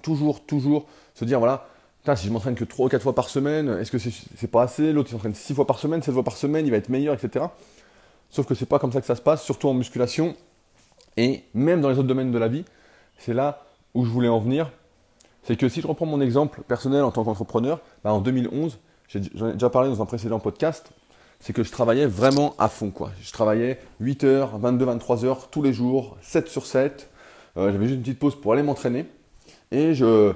toujours, 0.00 0.44
toujours 0.44 0.86
se 1.14 1.24
dire, 1.24 1.38
voilà, 1.38 1.66
si 2.14 2.26
je 2.26 2.32
m'entraîne 2.32 2.54
que 2.54 2.64
3 2.64 2.86
ou 2.86 2.88
4 2.88 3.02
fois 3.02 3.14
par 3.14 3.28
semaine, 3.28 3.68
est-ce 3.80 3.90
que 3.90 3.98
c'est 3.98 4.50
pas 4.50 4.62
assez? 4.62 4.92
L'autre, 4.92 5.10
il 5.10 5.12
s'entraîne 5.12 5.34
6 5.34 5.54
fois 5.54 5.66
par 5.66 5.78
semaine, 5.78 6.02
7 6.02 6.14
fois 6.14 6.24
par 6.24 6.36
semaine, 6.36 6.66
il 6.66 6.70
va 6.70 6.76
être 6.76 6.88
meilleur, 6.88 7.14
etc. 7.14 7.46
Sauf 8.30 8.46
que 8.46 8.54
c'est 8.54 8.66
pas 8.66 8.78
comme 8.78 8.92
ça 8.92 9.00
que 9.00 9.06
ça 9.06 9.16
se 9.16 9.22
passe, 9.22 9.42
surtout 9.42 9.68
en 9.68 9.74
musculation. 9.74 10.34
Et 11.16 11.44
même 11.54 11.80
dans 11.80 11.90
les 11.90 11.98
autres 11.98 12.08
domaines 12.08 12.30
de 12.30 12.38
la 12.38 12.48
vie, 12.48 12.64
c'est 13.18 13.34
là 13.34 13.64
où 13.94 14.04
je 14.04 14.10
voulais 14.10 14.28
en 14.28 14.38
venir. 14.38 14.70
C'est 15.42 15.56
que 15.56 15.68
si 15.68 15.80
je 15.80 15.86
reprends 15.86 16.06
mon 16.06 16.20
exemple 16.20 16.62
personnel 16.62 17.02
en 17.02 17.10
tant 17.10 17.24
qu'entrepreneur, 17.24 17.80
bah, 18.04 18.12
en 18.12 18.20
2011, 18.20 18.78
j'en 19.34 19.48
ai 19.48 19.52
déjà 19.52 19.70
parlé 19.70 19.88
dans 19.88 20.00
un 20.00 20.06
précédent 20.06 20.38
podcast, 20.38 20.90
c'est 21.40 21.52
que 21.52 21.62
je 21.62 21.70
travaillais 21.70 22.06
vraiment 22.06 22.54
à 22.58 22.68
fond. 22.68 22.90
Quoi. 22.90 23.10
Je 23.20 23.32
travaillais 23.32 23.80
8 24.00 24.24
heures, 24.24 24.58
22, 24.58 24.84
23 24.84 25.24
heures 25.24 25.48
tous 25.48 25.62
les 25.62 25.72
jours, 25.72 26.16
7 26.22 26.48
sur 26.48 26.66
7. 26.66 27.08
Euh, 27.56 27.72
j'avais 27.72 27.86
juste 27.86 27.96
une 27.96 28.02
petite 28.02 28.18
pause 28.18 28.38
pour 28.40 28.52
aller 28.52 28.62
m'entraîner. 28.62 29.06
Et 29.72 29.94
je, 29.94 30.32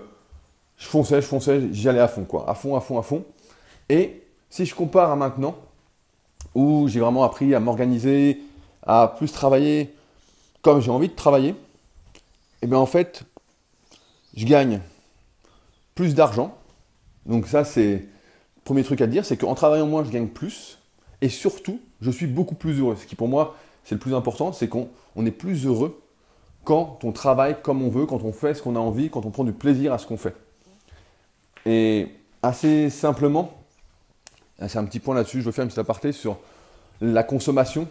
fonçais, 0.77 1.21
je 1.21 1.27
fonçais, 1.27 1.73
j'y 1.73 1.89
allais 1.89 2.01
à 2.01 2.09
fond, 2.09 2.25
quoi. 2.25 2.49
À 2.49 2.55
fond, 2.55 2.77
à 2.77 2.81
fond, 2.81 2.99
à 2.99 3.03
fond. 3.03 3.25
Et 3.89 4.23
si 4.51 4.65
je 4.65 4.75
compare 4.75 5.11
à 5.11 5.17
maintenant, 5.17 5.57
où 6.55 6.87
j'ai 6.89 7.01
vraiment 7.01 7.25
appris 7.25 7.55
à 7.55 7.61
m'organiser, 7.61 8.41
à 8.87 9.15
plus 9.17 9.33
travailler 9.33 9.93
comme 10.63 10.81
j'ai 10.81 10.91
envie 10.91 11.09
de 11.09 11.15
travailler, 11.15 11.51
et 11.51 11.55
eh 12.63 12.67
bien 12.67 12.79
en 12.79 12.87
fait, 12.87 13.25
je 14.35 14.47
gagne 14.47 14.81
plus 15.95 16.15
d'argent. 16.15 16.57
Donc 17.27 17.47
ça, 17.47 17.65
c'est 17.65 17.93
le 17.93 18.63
premier 18.65 18.83
truc 18.85 19.01
à 19.01 19.07
dire, 19.07 19.27
c'est 19.27 19.37
qu'en 19.37 19.55
travaillant 19.55 19.87
moins, 19.87 20.05
je 20.05 20.11
gagne 20.11 20.29
plus. 20.29 20.79
Et 21.21 21.29
surtout, 21.29 21.81
je 22.01 22.11
suis 22.11 22.27
beaucoup 22.27 22.55
plus 22.55 22.81
heureux. 22.81 22.97
Ce 22.99 23.05
qui 23.05 23.17
pour 23.17 23.29
moi, 23.29 23.57
c'est 23.85 23.95
le 23.95 23.99
plus 23.99 24.15
important, 24.15 24.53
c'est 24.53 24.69
qu'on 24.69 24.89
est 25.27 25.31
plus 25.31 25.67
heureux 25.67 26.01
quand 26.65 26.99
on 27.05 27.13
travaille 27.13 27.57
comme 27.63 27.83
on 27.83 27.91
veut, 27.91 28.07
quand 28.07 28.23
on 28.23 28.33
fait 28.33 28.55
ce 28.55 28.63
qu'on 28.63 28.77
a 28.77 28.81
envie, 28.81 29.11
quand 29.11 29.25
on 29.27 29.31
prend 29.31 29.45
du 29.45 29.53
plaisir 29.53 29.93
à 29.93 29.99
ce 29.99 30.07
qu'on 30.07 30.17
fait. 30.17 30.35
Et 31.67 32.09
assez 32.43 32.91
simplement, 32.91 33.53
c'est 34.67 34.79
un 34.79 34.85
petit 34.85 35.01
point 35.01 35.15
là-dessus, 35.15 35.41
je 35.41 35.47
veux 35.47 35.53
faire 35.53 35.65
une 35.65 35.69
petite 35.69 35.79
aparté 35.79 36.13
sur 36.13 36.39
la 37.01 37.23
consommation. 37.23 37.89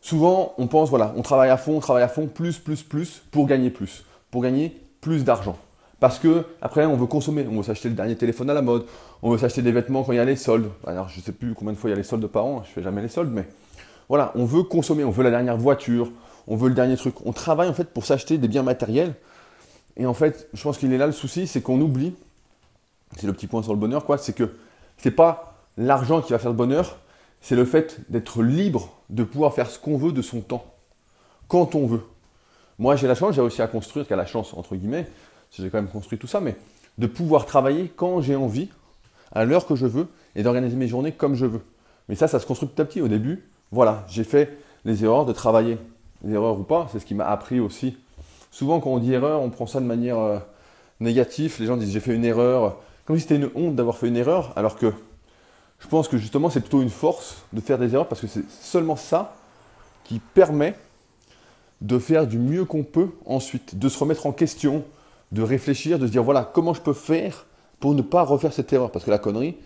Souvent, 0.00 0.54
on 0.58 0.66
pense, 0.66 0.90
voilà, 0.90 1.12
on 1.16 1.22
travaille 1.22 1.50
à 1.50 1.56
fond, 1.56 1.76
on 1.76 1.80
travaille 1.80 2.02
à 2.02 2.08
fond, 2.08 2.26
plus, 2.26 2.58
plus, 2.58 2.82
plus, 2.82 3.22
pour 3.30 3.46
gagner 3.46 3.70
plus, 3.70 4.04
pour 4.30 4.42
gagner 4.42 4.76
plus 5.00 5.24
d'argent. 5.24 5.56
Parce 6.00 6.18
que 6.18 6.44
après, 6.60 6.84
on 6.84 6.96
veut 6.96 7.06
consommer, 7.06 7.46
on 7.48 7.58
veut 7.58 7.62
s'acheter 7.62 7.88
le 7.88 7.94
dernier 7.94 8.16
téléphone 8.16 8.50
à 8.50 8.54
la 8.54 8.62
mode, 8.62 8.86
on 9.22 9.30
veut 9.30 9.38
s'acheter 9.38 9.62
des 9.62 9.70
vêtements 9.70 10.02
quand 10.02 10.10
il 10.10 10.16
y 10.16 10.18
a 10.18 10.24
les 10.24 10.34
soldes. 10.34 10.70
Alors, 10.84 11.08
je 11.08 11.18
ne 11.18 11.22
sais 11.22 11.30
plus 11.30 11.54
combien 11.54 11.72
de 11.72 11.78
fois 11.78 11.90
il 11.90 11.92
y 11.92 11.94
a 11.94 11.96
les 11.96 12.02
soldes 12.02 12.26
par 12.26 12.44
an, 12.44 12.62
je 12.64 12.70
ne 12.70 12.74
fais 12.74 12.82
jamais 12.82 13.02
les 13.02 13.08
soldes, 13.08 13.30
mais 13.32 13.46
voilà, 14.08 14.32
on 14.34 14.44
veut 14.44 14.64
consommer, 14.64 15.04
on 15.04 15.12
veut 15.12 15.22
la 15.22 15.30
dernière 15.30 15.56
voiture, 15.56 16.10
on 16.46 16.56
veut 16.56 16.68
le 16.68 16.74
dernier 16.74 16.96
truc. 16.96 17.14
On 17.24 17.32
travaille 17.32 17.68
en 17.68 17.74
fait 17.74 17.92
pour 17.92 18.04
s'acheter 18.04 18.38
des 18.38 18.48
biens 18.48 18.62
matériels. 18.62 19.14
Et 19.96 20.06
en 20.06 20.14
fait, 20.14 20.48
je 20.54 20.62
pense 20.62 20.78
qu'il 20.78 20.92
est 20.92 20.98
là 20.98 21.06
le 21.06 21.12
souci, 21.12 21.46
c'est 21.46 21.60
qu'on 21.60 21.80
oublie 21.80 22.14
c'est 23.18 23.26
le 23.26 23.32
petit 23.32 23.46
point 23.46 23.62
sur 23.62 23.72
le 23.72 23.78
bonheur, 23.78 24.04
quoi, 24.04 24.18
c'est 24.18 24.32
que 24.32 24.54
c'est 24.96 25.10
pas 25.10 25.56
l'argent 25.76 26.22
qui 26.22 26.32
va 26.32 26.38
faire 26.38 26.50
le 26.50 26.56
bonheur, 26.56 26.98
c'est 27.40 27.56
le 27.56 27.64
fait 27.64 28.00
d'être 28.10 28.42
libre 28.42 28.92
de 29.10 29.24
pouvoir 29.24 29.54
faire 29.54 29.70
ce 29.70 29.78
qu'on 29.78 29.96
veut 29.96 30.12
de 30.12 30.22
son 30.22 30.40
temps, 30.40 30.64
quand 31.48 31.74
on 31.74 31.86
veut. 31.86 32.02
Moi, 32.78 32.96
j'ai 32.96 33.06
la 33.06 33.14
chance, 33.14 33.34
j'ai 33.34 33.40
réussi 33.40 33.62
à 33.62 33.66
construire, 33.66 34.06
qu'à 34.06 34.16
la 34.16 34.26
chance, 34.26 34.54
entre 34.54 34.76
guillemets, 34.76 35.06
j'ai 35.52 35.68
quand 35.68 35.78
même 35.78 35.90
construit 35.90 36.18
tout 36.18 36.26
ça, 36.26 36.40
mais 36.40 36.56
de 36.98 37.06
pouvoir 37.06 37.46
travailler 37.46 37.92
quand 37.94 38.20
j'ai 38.20 38.36
envie, 38.36 38.68
à 39.32 39.44
l'heure 39.44 39.66
que 39.66 39.74
je 39.74 39.86
veux, 39.86 40.08
et 40.34 40.42
d'organiser 40.42 40.76
mes 40.76 40.88
journées 40.88 41.12
comme 41.12 41.34
je 41.34 41.46
veux. 41.46 41.62
Mais 42.08 42.14
ça, 42.14 42.28
ça 42.28 42.38
se 42.38 42.46
construit 42.46 42.68
petit 42.68 42.80
à 42.80 42.84
petit. 42.84 43.00
Au 43.00 43.08
début, 43.08 43.44
voilà, 43.70 44.04
j'ai 44.08 44.24
fait 44.24 44.58
les 44.84 45.04
erreurs 45.04 45.24
de 45.24 45.32
travailler. 45.32 45.78
Les 46.24 46.34
erreurs 46.34 46.58
ou 46.58 46.62
pas, 46.62 46.88
c'est 46.92 46.98
ce 46.98 47.06
qui 47.06 47.14
m'a 47.14 47.26
appris 47.26 47.60
aussi. 47.60 47.96
Souvent, 48.50 48.80
quand 48.80 48.90
on 48.90 48.98
dit 48.98 49.12
erreur, 49.12 49.40
on 49.40 49.50
prend 49.50 49.66
ça 49.66 49.80
de 49.80 49.86
manière 49.86 50.18
euh, 50.18 50.38
négative. 51.00 51.56
Les 51.58 51.66
gens 51.66 51.76
disent 51.76 51.90
j'ai 51.90 52.00
fait 52.00 52.14
une 52.14 52.24
erreur, 52.24 52.76
comme 53.04 53.16
si 53.16 53.22
c'était 53.22 53.36
une 53.36 53.50
honte 53.54 53.74
d'avoir 53.74 53.96
fait 53.96 54.08
une 54.08 54.16
erreur, 54.16 54.52
alors 54.56 54.76
que 54.76 54.92
je 55.80 55.88
pense 55.88 56.06
que 56.06 56.16
justement 56.16 56.48
c'est 56.48 56.60
plutôt 56.60 56.80
une 56.80 56.90
force 56.90 57.38
de 57.52 57.60
faire 57.60 57.78
des 57.78 57.92
erreurs 57.94 58.06
parce 58.06 58.20
que 58.20 58.28
c'est 58.28 58.48
seulement 58.48 58.94
ça 58.94 59.34
qui 60.04 60.20
permet 60.20 60.74
de 61.80 61.98
faire 61.98 62.26
du 62.26 62.38
mieux 62.38 62.64
qu'on 62.64 62.84
peut 62.84 63.10
ensuite, 63.26 63.76
de 63.76 63.88
se 63.88 63.98
remettre 63.98 64.26
en 64.26 64.32
question, 64.32 64.84
de 65.32 65.42
réfléchir, 65.42 65.98
de 65.98 66.06
se 66.06 66.12
dire 66.12 66.22
voilà 66.22 66.48
comment 66.52 66.72
je 66.72 66.80
peux 66.80 66.92
faire 66.92 67.46
pour 67.80 67.94
ne 67.94 68.02
pas 68.02 68.22
refaire 68.22 68.52
cette 68.52 68.72
erreur? 68.72 68.92
Parce 68.92 69.04
que 69.04 69.10
la 69.10 69.18
connerie, 69.18 69.56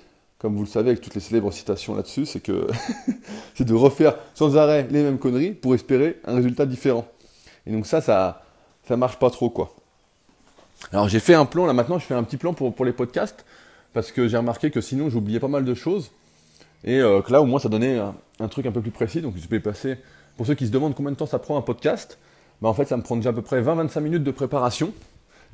comme 0.46 0.54
vous 0.54 0.62
le 0.62 0.68
savez 0.68 0.90
avec 0.90 1.00
toutes 1.00 1.16
les 1.16 1.20
célèbres 1.20 1.50
citations 1.50 1.96
là-dessus, 1.96 2.24
c'est 2.24 2.38
que 2.38 2.68
c'est 3.56 3.64
de 3.64 3.74
refaire 3.74 4.14
sans 4.32 4.56
arrêt 4.56 4.86
les 4.92 5.02
mêmes 5.02 5.18
conneries 5.18 5.50
pour 5.50 5.74
espérer 5.74 6.20
un 6.24 6.36
résultat 6.36 6.66
différent. 6.66 7.04
Et 7.66 7.72
donc 7.72 7.84
ça, 7.84 8.00
ça, 8.00 8.44
ça 8.86 8.96
marche 8.96 9.18
pas 9.18 9.28
trop 9.28 9.50
quoi. 9.50 9.74
Alors 10.92 11.08
j'ai 11.08 11.18
fait 11.18 11.34
un 11.34 11.46
plan, 11.46 11.66
là 11.66 11.72
maintenant 11.72 11.98
je 11.98 12.04
fais 12.04 12.14
un 12.14 12.22
petit 12.22 12.36
plan 12.36 12.54
pour, 12.54 12.84
les 12.84 12.92
podcasts, 12.92 13.44
parce 13.92 14.12
que 14.12 14.28
j'ai 14.28 14.36
remarqué 14.36 14.70
que 14.70 14.80
sinon 14.80 15.10
j'oubliais 15.10 15.40
pas 15.40 15.48
mal 15.48 15.64
de 15.64 15.74
choses, 15.74 16.12
et 16.84 17.00
euh, 17.00 17.22
que 17.22 17.32
là 17.32 17.42
au 17.42 17.44
moins 17.44 17.58
ça 17.58 17.68
donnait 17.68 17.98
un, 17.98 18.48
truc 18.48 18.66
un 18.66 18.70
peu 18.70 18.80
plus 18.80 18.92
précis, 18.92 19.22
donc 19.22 19.34
je 19.36 19.48
vais 19.48 19.58
passer, 19.58 19.98
pour 20.36 20.46
ceux 20.46 20.54
qui 20.54 20.68
se 20.68 20.70
demandent 20.70 20.94
combien 20.94 21.10
de 21.10 21.16
temps 21.16 21.26
ça 21.26 21.40
prend 21.40 21.58
un 21.58 21.62
podcast, 21.62 22.18
bah 22.62 22.68
en 22.68 22.72
fait 22.72 22.84
ça 22.84 22.96
me 22.96 23.02
prend 23.02 23.16
déjà 23.16 23.30
à 23.30 23.32
peu 23.32 23.42
près 23.42 23.60
20-25 23.60 23.98
minutes 23.98 24.22
de 24.22 24.30
préparation, 24.30 24.92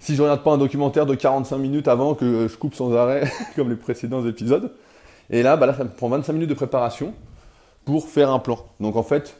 si 0.02 0.16
je 0.16 0.22
regarde 0.22 0.42
pas 0.42 0.50
un 0.50 0.58
documentaire 0.58 1.06
de 1.06 1.14
45 1.14 1.58
minutes 1.58 1.86
avant 1.86 2.14
que 2.14 2.48
je 2.48 2.56
coupe 2.56 2.74
sans 2.74 2.92
arrêt, 2.92 3.30
comme 3.56 3.70
les 3.70 3.76
précédents 3.76 4.26
épisodes, 4.26 4.72
et 5.30 5.44
là, 5.44 5.56
bah 5.56 5.72
ça 5.74 5.84
me 5.84 5.90
prend 5.90 6.08
25 6.08 6.32
minutes 6.32 6.50
de 6.50 6.54
préparation 6.54 7.14
pour 7.84 8.08
faire 8.08 8.32
un 8.32 8.40
plan. 8.40 8.58
Donc 8.80 8.96
en 8.96 9.04
fait, 9.04 9.36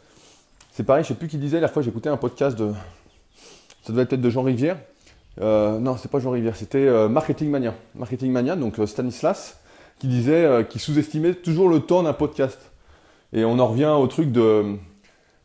c'est 0.71 0.85
pareil, 0.85 1.02
je 1.02 1.09
sais 1.09 1.14
plus 1.14 1.26
qui 1.26 1.37
disait, 1.37 1.59
la 1.59 1.66
fois 1.66 1.83
j'écoutais 1.83 2.09
un 2.09 2.16
podcast 2.16 2.57
de... 2.57 2.73
Ça 3.83 3.92
devait 3.92 4.02
être 4.02 4.14
de 4.14 4.31
Jean 4.31 4.45
Rivière, 4.45 4.76
euh, 5.40 5.81
non, 5.81 5.97
c'est 5.97 6.09
pas 6.09 6.21
Jean 6.21 6.31
Rivière, 6.31 6.54
c'était 6.54 6.87
euh, 6.87 7.09
Marketing 7.09 7.50
Mania. 7.50 7.75
Marketing 7.97 8.31
Mania, 8.31 8.54
donc 8.54 8.78
euh, 8.78 8.87
Stanislas, 8.87 9.59
qui 9.99 10.07
disait, 10.07 10.64
qui 10.71 10.78
sous-estimait 10.78 11.35
toujours 11.35 11.69
le 11.69 11.81
temps 11.81 12.04
d'un 12.04 12.12
podcast. 12.12 12.71
Et 13.33 13.45
on 13.45 13.59
en 13.59 13.66
revient 13.66 13.92
au 13.99 14.07
truc 14.07 14.31
de, 14.31 14.76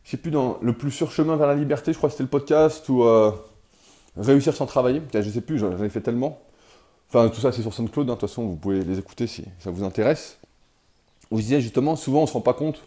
je 0.04 0.12
sais 0.12 0.18
plus, 0.18 0.30
dans 0.30 0.60
le 0.62 0.74
plus 0.74 0.92
sûr 0.92 1.12
chemin 1.12 1.38
vers 1.38 1.48
la 1.48 1.56
liberté, 1.56 1.92
je 1.92 1.98
crois 1.98 2.10
que 2.10 2.14
c'était 2.14 2.24
le 2.24 2.30
podcast, 2.30 2.88
ou 2.90 3.04
réussir 4.18 4.56
sans 4.56 4.66
travailler. 4.66 5.02
Je 5.14 5.22
sais 5.30 5.42
plus, 5.42 5.58
j'en 5.60 5.82
ai 5.84 5.90
fait 5.90 6.02
tellement. 6.02 6.40
Enfin, 7.10 7.30
tout 7.30 7.40
ça, 7.40 7.52
c'est 7.52 7.62
sur 7.62 7.74
SoundCloud. 7.74 8.10
hein. 8.10 8.14
De 8.16 8.20
toute 8.20 8.30
façon, 8.30 8.44
vous 8.46 8.56
pouvez 8.56 8.84
les 8.84 9.00
écouter 9.00 9.28
si 9.28 9.46
ça 9.60 9.72
vous 9.72 9.84
intéresse. 9.84 10.38
Où 11.32 11.38
je 11.38 11.44
disais 11.44 11.62
justement, 11.62 11.96
souvent, 11.96 12.20
on 12.20 12.24
ne 12.24 12.28
se 12.28 12.34
rend 12.34 12.42
pas 12.42 12.54
compte. 12.54 12.82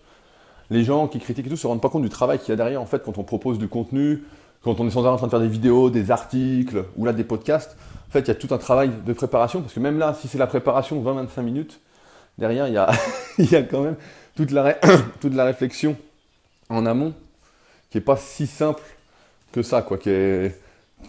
Les 0.70 0.84
gens 0.84 1.08
qui 1.08 1.18
critiquent 1.18 1.46
et 1.46 1.50
tout 1.50 1.56
se 1.56 1.66
rendent 1.66 1.80
pas 1.80 1.88
compte 1.88 2.02
du 2.02 2.08
travail 2.08 2.38
qu'il 2.38 2.50
y 2.50 2.52
a 2.52 2.56
derrière, 2.56 2.80
en 2.80 2.86
fait, 2.86 3.02
quand 3.02 3.18
on 3.18 3.24
propose 3.24 3.58
du 3.58 3.68
contenu, 3.68 4.22
quand 4.62 4.78
on 4.80 4.86
est 4.86 4.90
sans 4.90 5.04
arrêt 5.04 5.14
en 5.14 5.16
train 5.16 5.26
de 5.26 5.30
faire 5.30 5.40
des 5.40 5.48
vidéos, 5.48 5.90
des 5.90 6.10
articles 6.10 6.84
ou 6.96 7.04
là 7.04 7.12
des 7.12 7.24
podcasts. 7.24 7.76
En 8.08 8.12
fait, 8.12 8.20
il 8.20 8.28
y 8.28 8.30
a 8.30 8.34
tout 8.34 8.52
un 8.54 8.58
travail 8.58 8.90
de 9.06 9.12
préparation. 9.12 9.60
Parce 9.62 9.72
que 9.74 9.80
même 9.80 9.98
là, 9.98 10.14
si 10.20 10.28
c'est 10.28 10.38
la 10.38 10.46
préparation 10.46 11.02
20-25 11.02 11.42
minutes, 11.42 11.80
derrière, 12.38 12.68
il 12.68 12.74
y, 12.74 12.78
a, 12.78 12.90
il 13.38 13.50
y 13.50 13.56
a 13.56 13.62
quand 13.62 13.82
même 13.82 13.96
toute 14.36 14.50
la, 14.52 14.74
toute 15.20 15.34
la 15.34 15.44
réflexion 15.44 15.96
en 16.68 16.86
amont 16.86 17.14
qui 17.90 17.98
est 17.98 18.02
pas 18.02 18.16
si 18.16 18.46
simple 18.46 18.82
que 19.52 19.62
ça, 19.62 19.82
quoi, 19.82 19.98
qui, 19.98 20.10
est- 20.10 20.60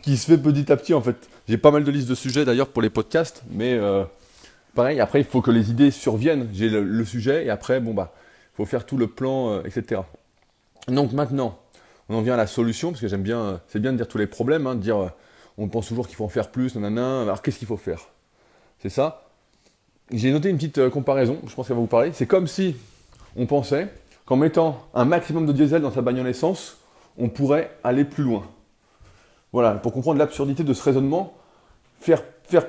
qui 0.01 0.17
se 0.17 0.25
fait 0.25 0.37
petit 0.37 0.71
à 0.71 0.77
petit 0.77 0.93
en 0.93 1.01
fait. 1.01 1.29
J'ai 1.47 1.57
pas 1.57 1.71
mal 1.71 1.83
de 1.83 1.91
listes 1.91 2.09
de 2.09 2.15
sujets 2.15 2.45
d'ailleurs 2.45 2.69
pour 2.69 2.81
les 2.81 2.89
podcasts, 2.89 3.43
mais 3.49 3.73
euh, 3.73 4.03
pareil, 4.75 4.99
après 4.99 5.19
il 5.19 5.25
faut 5.25 5.41
que 5.41 5.51
les 5.51 5.69
idées 5.69 5.91
surviennent. 5.91 6.47
J'ai 6.53 6.69
le, 6.69 7.05
sujet 7.05 7.45
et 7.45 7.49
après, 7.49 7.79
bon 7.79 7.93
bah, 7.93 8.13
faut 8.55 8.65
faire 8.65 8.85
tout 8.85 8.97
le 8.97 9.07
plan, 9.07 9.51
euh, 9.51 9.63
etc. 9.65 10.01
Donc 10.87 11.13
maintenant, 11.13 11.59
on 12.09 12.15
en 12.15 12.21
vient 12.21 12.33
à 12.33 12.37
la 12.37 12.47
solution, 12.47 12.91
parce 12.91 13.01
que 13.01 13.07
j'aime 13.07 13.23
bien, 13.23 13.39
euh, 13.39 13.57
c'est 13.67 13.79
bien 13.79 13.91
de 13.91 13.97
dire 13.97 14.07
tous 14.07 14.17
les 14.17 14.27
problèmes, 14.27 14.67
hein, 14.67 14.75
de 14.75 14.81
dire, 14.81 15.11
on 15.57 15.67
pense 15.67 15.87
toujours 15.87 16.07
qu'il 16.07 16.15
faut 16.15 16.25
en 16.25 16.29
faire 16.29 16.49
plus, 16.51 16.75
nanana, 16.75 17.23
alors 17.23 17.41
qu'est-ce 17.41 17.59
qu'il 17.59 17.67
faut 17.67 17.77
faire? 17.77 18.09
C'est 18.79 18.89
ça. 18.89 19.27
J'ai 20.11 20.31
noté 20.31 20.49
une 20.49 20.57
petite 20.57 20.89
comparaison, 20.89 21.37
je 21.47 21.53
pense 21.55 21.67
qu'elle 21.67 21.75
va 21.75 21.81
vous 21.81 21.87
parler. 21.87 22.11
C'est 22.13 22.25
comme 22.25 22.47
si 22.47 22.75
on 23.35 23.45
pensait 23.45 23.87
qu'en 24.25 24.35
mettant 24.35 24.87
un 24.93 25.05
maximum 25.05 25.45
de 25.45 25.53
diesel 25.53 25.81
dans 25.81 25.91
sa 25.91 26.01
bagnole 26.01 26.27
essence, 26.27 26.77
on 27.17 27.29
pourrait 27.29 27.71
aller 27.83 28.03
plus 28.05 28.23
loin. 28.23 28.43
Voilà, 29.53 29.73
pour 29.73 29.91
comprendre 29.91 30.17
l'absurdité 30.17 30.63
de 30.63 30.73
ce 30.73 30.83
raisonnement, 30.83 31.33
faire, 31.99 32.21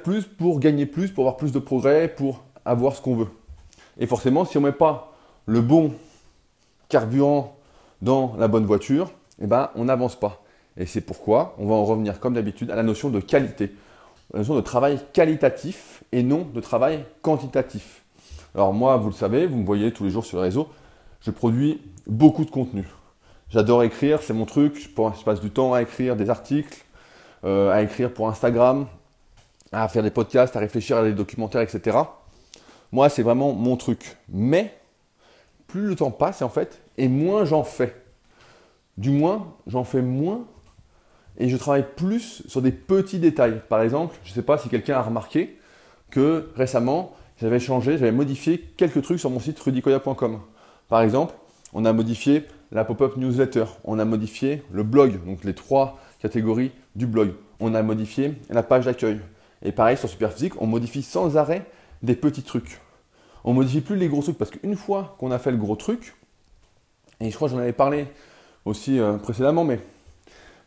plus 0.02 0.24
pour 0.24 0.60
gagner 0.60 0.86
plus, 0.86 1.10
pour 1.10 1.24
avoir 1.24 1.36
plus 1.36 1.52
de 1.52 1.58
progrès, 1.58 2.08
pour 2.08 2.42
avoir 2.64 2.94
ce 2.94 3.00
qu'on 3.00 3.16
veut. 3.16 3.28
Et 3.98 4.06
forcément, 4.06 4.44
si 4.44 4.56
on 4.58 4.60
ne 4.60 4.66
met 4.66 4.72
pas 4.72 5.12
le 5.46 5.60
bon 5.60 5.92
carburant 6.88 7.56
dans 8.00 8.34
la 8.38 8.48
bonne 8.48 8.66
voiture, 8.66 9.10
eh 9.40 9.46
ben, 9.46 9.70
on 9.74 9.84
n'avance 9.84 10.18
pas. 10.18 10.42
Et 10.76 10.86
c'est 10.86 11.00
pourquoi 11.00 11.54
on 11.58 11.66
va 11.66 11.74
en 11.74 11.84
revenir, 11.84 12.20
comme 12.20 12.34
d'habitude, 12.34 12.70
à 12.70 12.76
la 12.76 12.82
notion 12.82 13.10
de 13.10 13.20
qualité. 13.20 13.74
La 14.32 14.40
notion 14.40 14.54
de 14.54 14.60
travail 14.60 15.00
qualitatif 15.12 16.02
et 16.12 16.22
non 16.22 16.46
de 16.52 16.60
travail 16.60 17.04
quantitatif. 17.20 18.02
Alors 18.54 18.72
moi, 18.72 18.96
vous 18.96 19.08
le 19.08 19.14
savez, 19.14 19.46
vous 19.46 19.56
me 19.56 19.66
voyez 19.66 19.92
tous 19.92 20.04
les 20.04 20.10
jours 20.10 20.24
sur 20.24 20.38
les 20.38 20.44
réseaux, 20.44 20.68
je 21.20 21.30
produis 21.30 21.80
beaucoup 22.06 22.44
de 22.44 22.50
contenu. 22.50 22.86
J'adore 23.52 23.82
écrire, 23.82 24.22
c'est 24.22 24.32
mon 24.32 24.46
truc. 24.46 24.80
Je 24.80 25.24
passe 25.24 25.40
du 25.40 25.50
temps 25.50 25.74
à 25.74 25.82
écrire 25.82 26.16
des 26.16 26.30
articles, 26.30 26.84
euh, 27.44 27.70
à 27.70 27.82
écrire 27.82 28.10
pour 28.12 28.28
Instagram, 28.28 28.86
à 29.72 29.88
faire 29.88 30.02
des 30.02 30.10
podcasts, 30.10 30.56
à 30.56 30.58
réfléchir 30.58 30.96
à 30.96 31.02
des 31.02 31.12
documentaires, 31.12 31.60
etc. 31.60 31.98
Moi, 32.92 33.10
c'est 33.10 33.22
vraiment 33.22 33.52
mon 33.52 33.76
truc. 33.76 34.16
Mais 34.30 34.74
plus 35.66 35.86
le 35.86 35.96
temps 35.96 36.10
passe, 36.10 36.40
en 36.40 36.48
fait, 36.48 36.80
et 36.96 37.08
moins 37.08 37.44
j'en 37.44 37.62
fais. 37.62 37.94
Du 38.96 39.10
moins, 39.10 39.52
j'en 39.66 39.84
fais 39.84 40.02
moins 40.02 40.46
et 41.38 41.50
je 41.50 41.56
travaille 41.56 41.86
plus 41.94 42.42
sur 42.48 42.62
des 42.62 42.72
petits 42.72 43.18
détails. 43.18 43.60
Par 43.68 43.82
exemple, 43.82 44.16
je 44.24 44.30
ne 44.30 44.34
sais 44.34 44.42
pas 44.42 44.56
si 44.56 44.70
quelqu'un 44.70 44.96
a 44.96 45.02
remarqué 45.02 45.58
que 46.10 46.50
récemment, 46.56 47.14
j'avais 47.38 47.60
changé, 47.60 47.98
j'avais 47.98 48.12
modifié 48.12 48.60
quelques 48.78 49.02
trucs 49.02 49.20
sur 49.20 49.28
mon 49.28 49.40
site 49.40 49.58
rudicoya.com. 49.60 50.40
Par 50.88 51.02
exemple, 51.02 51.34
on 51.74 51.84
a 51.84 51.92
modifié 51.92 52.46
la 52.72 52.84
pop-up 52.84 53.16
newsletter, 53.16 53.66
on 53.84 53.98
a 53.98 54.04
modifié 54.04 54.62
le 54.72 54.82
blog, 54.82 55.24
donc 55.26 55.44
les 55.44 55.54
trois 55.54 55.98
catégories 56.20 56.72
du 56.96 57.06
blog. 57.06 57.34
On 57.60 57.74
a 57.74 57.82
modifié 57.82 58.34
la 58.48 58.62
page 58.62 58.86
d'accueil. 58.86 59.20
Et 59.62 59.72
pareil 59.72 59.96
sur 59.96 60.08
Superphysique, 60.08 60.60
on 60.60 60.66
modifie 60.66 61.02
sans 61.02 61.36
arrêt 61.36 61.66
des 62.02 62.16
petits 62.16 62.42
trucs. 62.42 62.80
On 63.44 63.52
modifie 63.52 63.82
plus 63.82 63.96
les 63.96 64.08
gros 64.08 64.22
trucs 64.22 64.38
parce 64.38 64.50
qu'une 64.50 64.76
fois 64.76 65.16
qu'on 65.18 65.30
a 65.30 65.38
fait 65.38 65.50
le 65.50 65.58
gros 65.58 65.76
truc, 65.76 66.14
et 67.20 67.30
je 67.30 67.36
crois 67.36 67.48
que 67.48 67.54
j'en 67.54 67.60
avais 67.60 67.72
parlé 67.72 68.06
aussi 68.64 68.98
euh, 68.98 69.18
précédemment, 69.18 69.64
mais 69.64 69.78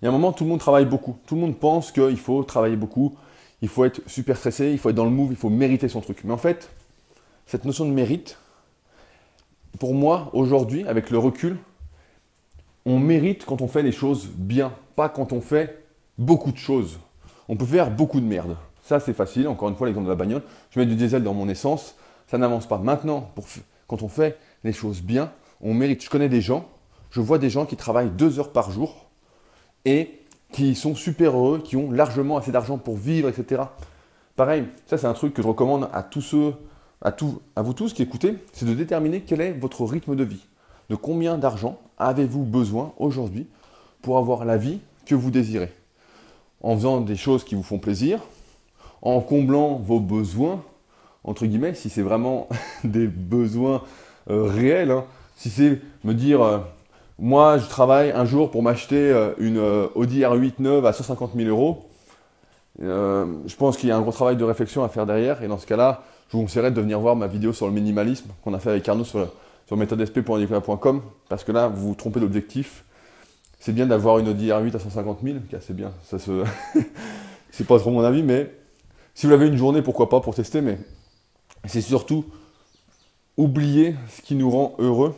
il 0.02 0.06
y 0.06 0.08
a 0.08 0.10
un 0.10 0.14
moment, 0.14 0.32
tout 0.32 0.44
le 0.44 0.50
monde 0.52 0.60
travaille 0.60 0.86
beaucoup. 0.86 1.18
Tout 1.26 1.36
le 1.36 1.42
monde 1.42 1.58
pense 1.58 1.92
qu'il 1.92 2.20
faut 2.20 2.44
travailler 2.44 2.76
beaucoup, 2.76 3.18
il 3.62 3.68
faut 3.68 3.84
être 3.84 4.02
super 4.08 4.38
stressé, 4.38 4.72
il 4.72 4.78
faut 4.78 4.90
être 4.90 4.96
dans 4.96 5.06
le 5.06 5.12
move, 5.12 5.32
il 5.32 5.38
faut 5.38 5.50
mériter 5.50 5.90
son 5.90 6.02
truc. 6.02 6.24
Mais 6.24 6.34
en 6.34 6.38
fait, 6.38 6.70
cette 7.48 7.66
notion 7.66 7.86
de 7.86 7.92
mérite, 7.92 8.38
pour 9.80 9.94
moi, 9.94 10.30
aujourd'hui, 10.34 10.88
avec 10.88 11.10
le 11.10 11.18
recul, 11.18 11.58
on 12.86 13.00
mérite 13.00 13.46
quand 13.46 13.62
on 13.62 13.68
fait 13.68 13.84
les 13.84 13.92
choses 13.92 14.28
bien, 14.28 14.72
pas 14.96 15.10
quand 15.10 15.34
on 15.34 15.42
fait 15.42 15.84
beaucoup 16.18 16.52
de 16.52 16.58
choses. 16.58 17.00
On 17.48 17.56
peut 17.56 17.66
faire 17.66 17.92
beaucoup 17.92 18.20
de 18.20 18.26
merde. 18.26 18.58
Ça, 18.84 19.00
c'est 19.00 19.14
facile. 19.14 19.48
Encore 19.48 19.70
une 19.70 19.76
fois, 19.76 19.88
l'exemple 19.88 20.06
de 20.06 20.12
la 20.12 20.16
bagnole. 20.16 20.44
Je 20.70 20.80
mets 20.80 20.86
du 20.86 20.96
diesel 20.96 21.24
dans 21.24 21.34
mon 21.34 21.50
essence, 21.50 21.96
ça 22.28 22.38
n'avance 22.38 22.68
pas. 22.68 22.78
Maintenant, 22.78 23.32
quand 23.88 24.04
on 24.04 24.08
fait 24.08 24.38
les 24.64 24.74
choses 24.74 25.02
bien, 25.02 25.32
on 25.62 25.74
mérite. 25.74 26.04
Je 26.04 26.10
connais 26.10 26.30
des 26.30 26.42
gens, 26.42 26.68
je 27.10 27.22
vois 27.22 27.40
des 27.40 27.50
gens 27.50 27.66
qui 27.66 27.76
travaillent 27.76 28.12
deux 28.12 28.40
heures 28.40 28.52
par 28.52 28.72
jour 28.72 29.08
et 29.86 30.20
qui 30.52 30.76
sont 30.76 30.96
super 30.96 31.36
heureux, 31.36 31.60
qui 31.60 31.76
ont 31.76 31.92
largement 31.92 32.38
assez 32.38 32.52
d'argent 32.52 32.78
pour 32.78 32.98
vivre, 32.98 33.30
etc. 33.30 33.64
Pareil, 34.36 34.66
ça 34.86 34.98
c'est 34.98 35.08
un 35.08 35.14
truc 35.14 35.34
que 35.34 35.42
je 35.42 35.48
recommande 35.48 35.90
à 35.94 36.04
tous 36.04 36.22
ceux, 36.22 36.54
à, 37.02 37.16
à 37.56 37.62
vous 37.62 37.74
tous 37.74 37.94
qui 37.94 38.04
écoutez, 38.04 38.38
c'est 38.54 38.66
de 38.66 38.74
déterminer 38.74 39.22
quel 39.22 39.42
est 39.42 39.54
votre 39.54 39.84
rythme 39.84 40.16
de 40.16 40.24
vie. 40.24 40.46
De 40.90 40.96
combien 40.96 41.38
d'argent 41.38 41.80
avez-vous 41.98 42.44
besoin 42.44 42.94
aujourd'hui 42.98 43.48
pour 44.02 44.18
avoir 44.18 44.46
la 44.46 44.58
vie 44.58 44.80
que 45.06 45.16
vous 45.16 45.32
désirez 45.32 45.72
En 46.62 46.76
faisant 46.76 47.02
des 47.02 47.16
choses 47.16 47.44
qui 47.44 47.56
vous 47.56 47.64
font 47.64 47.80
plaisir, 47.80 48.20
en 49.02 49.20
comblant 49.22 49.76
vos 49.76 50.00
besoins, 50.00 50.62
entre 51.24 51.46
guillemets, 51.46 51.74
si 51.74 51.90
c'est 51.90 52.02
vraiment 52.02 52.48
des 52.84 53.08
besoins 53.08 53.84
euh, 54.30 54.44
réels, 54.44 54.92
hein. 54.92 55.06
si 55.36 55.50
c'est 55.50 55.82
me 56.04 56.14
dire, 56.14 56.42
euh, 56.42 56.60
moi 57.20 57.58
je 57.58 57.68
travaille 57.68 58.12
un 58.12 58.26
jour 58.26 58.52
pour 58.52 58.64
m'acheter 58.64 59.12
euh, 59.12 59.34
une 59.38 59.60
Audi 59.96 60.22
R8 60.22 60.54
neuve 60.60 60.86
à 60.86 60.94
150 60.94 61.32
000 61.36 61.50
euros, 61.50 61.88
je 62.78 63.56
pense 63.56 63.78
qu'il 63.78 63.88
y 63.88 63.92
a 63.92 63.98
un 63.98 64.02
gros 64.02 64.12
travail 64.12 64.36
de 64.36 64.44
réflexion 64.44 64.84
à 64.84 64.90
faire 64.90 65.06
derrière, 65.06 65.42
et 65.42 65.48
dans 65.48 65.58
ce 65.58 65.66
cas-là, 65.66 66.04
je 66.30 66.36
vous 66.36 66.44
conseillerais 66.44 66.72
de 66.72 66.82
venir 66.82 67.00
voir 67.00 67.16
ma 67.16 67.28
vidéo 67.28 67.54
sur 67.54 67.68
le 67.68 67.72
minimalisme 67.72 68.30
qu'on 68.44 68.54
a 68.54 68.60
fait 68.60 68.72
avec 68.72 68.90
Arnaud 68.90 69.06
sur, 69.06 69.28
sur 69.68 69.78
méthodesp.nicolas.com, 69.78 71.02
parce 71.30 71.44
que 71.44 71.52
là, 71.52 71.68
vous 71.68 71.90
vous 71.90 71.96
trompez 71.96 72.20
d'objectif. 72.20 72.84
C'est 73.60 73.74
bien 73.74 73.88
d'avoir 73.88 74.20
une 74.20 74.28
Audi 74.28 74.50
R8 74.50 74.76
à 74.76 74.80
150 74.80 75.20
000, 75.24 75.38
qui 75.50 75.56
est 75.56 75.58
assez 75.58 75.74
bien, 75.74 75.92
ça 76.04 76.20
se... 76.20 76.44
c'est 77.52 77.66
pas 77.66 77.80
trop 77.80 77.92
mon 77.92 78.04
avis, 78.04 78.22
mais 78.22 78.52
si 79.16 79.26
vous 79.26 79.32
l'avez 79.32 79.48
une 79.48 79.58
journée, 79.58 79.82
pourquoi 79.82 80.10
pas 80.10 80.20
pour 80.20 80.36
tester, 80.36 80.62
mais 80.62 80.78
c'est 81.66 81.82
surtout 81.82 82.26
oublier 83.38 83.96
ce 84.10 84.22
qui 84.22 84.36
nous 84.36 84.50
rend 84.50 84.76
heureux 84.78 85.16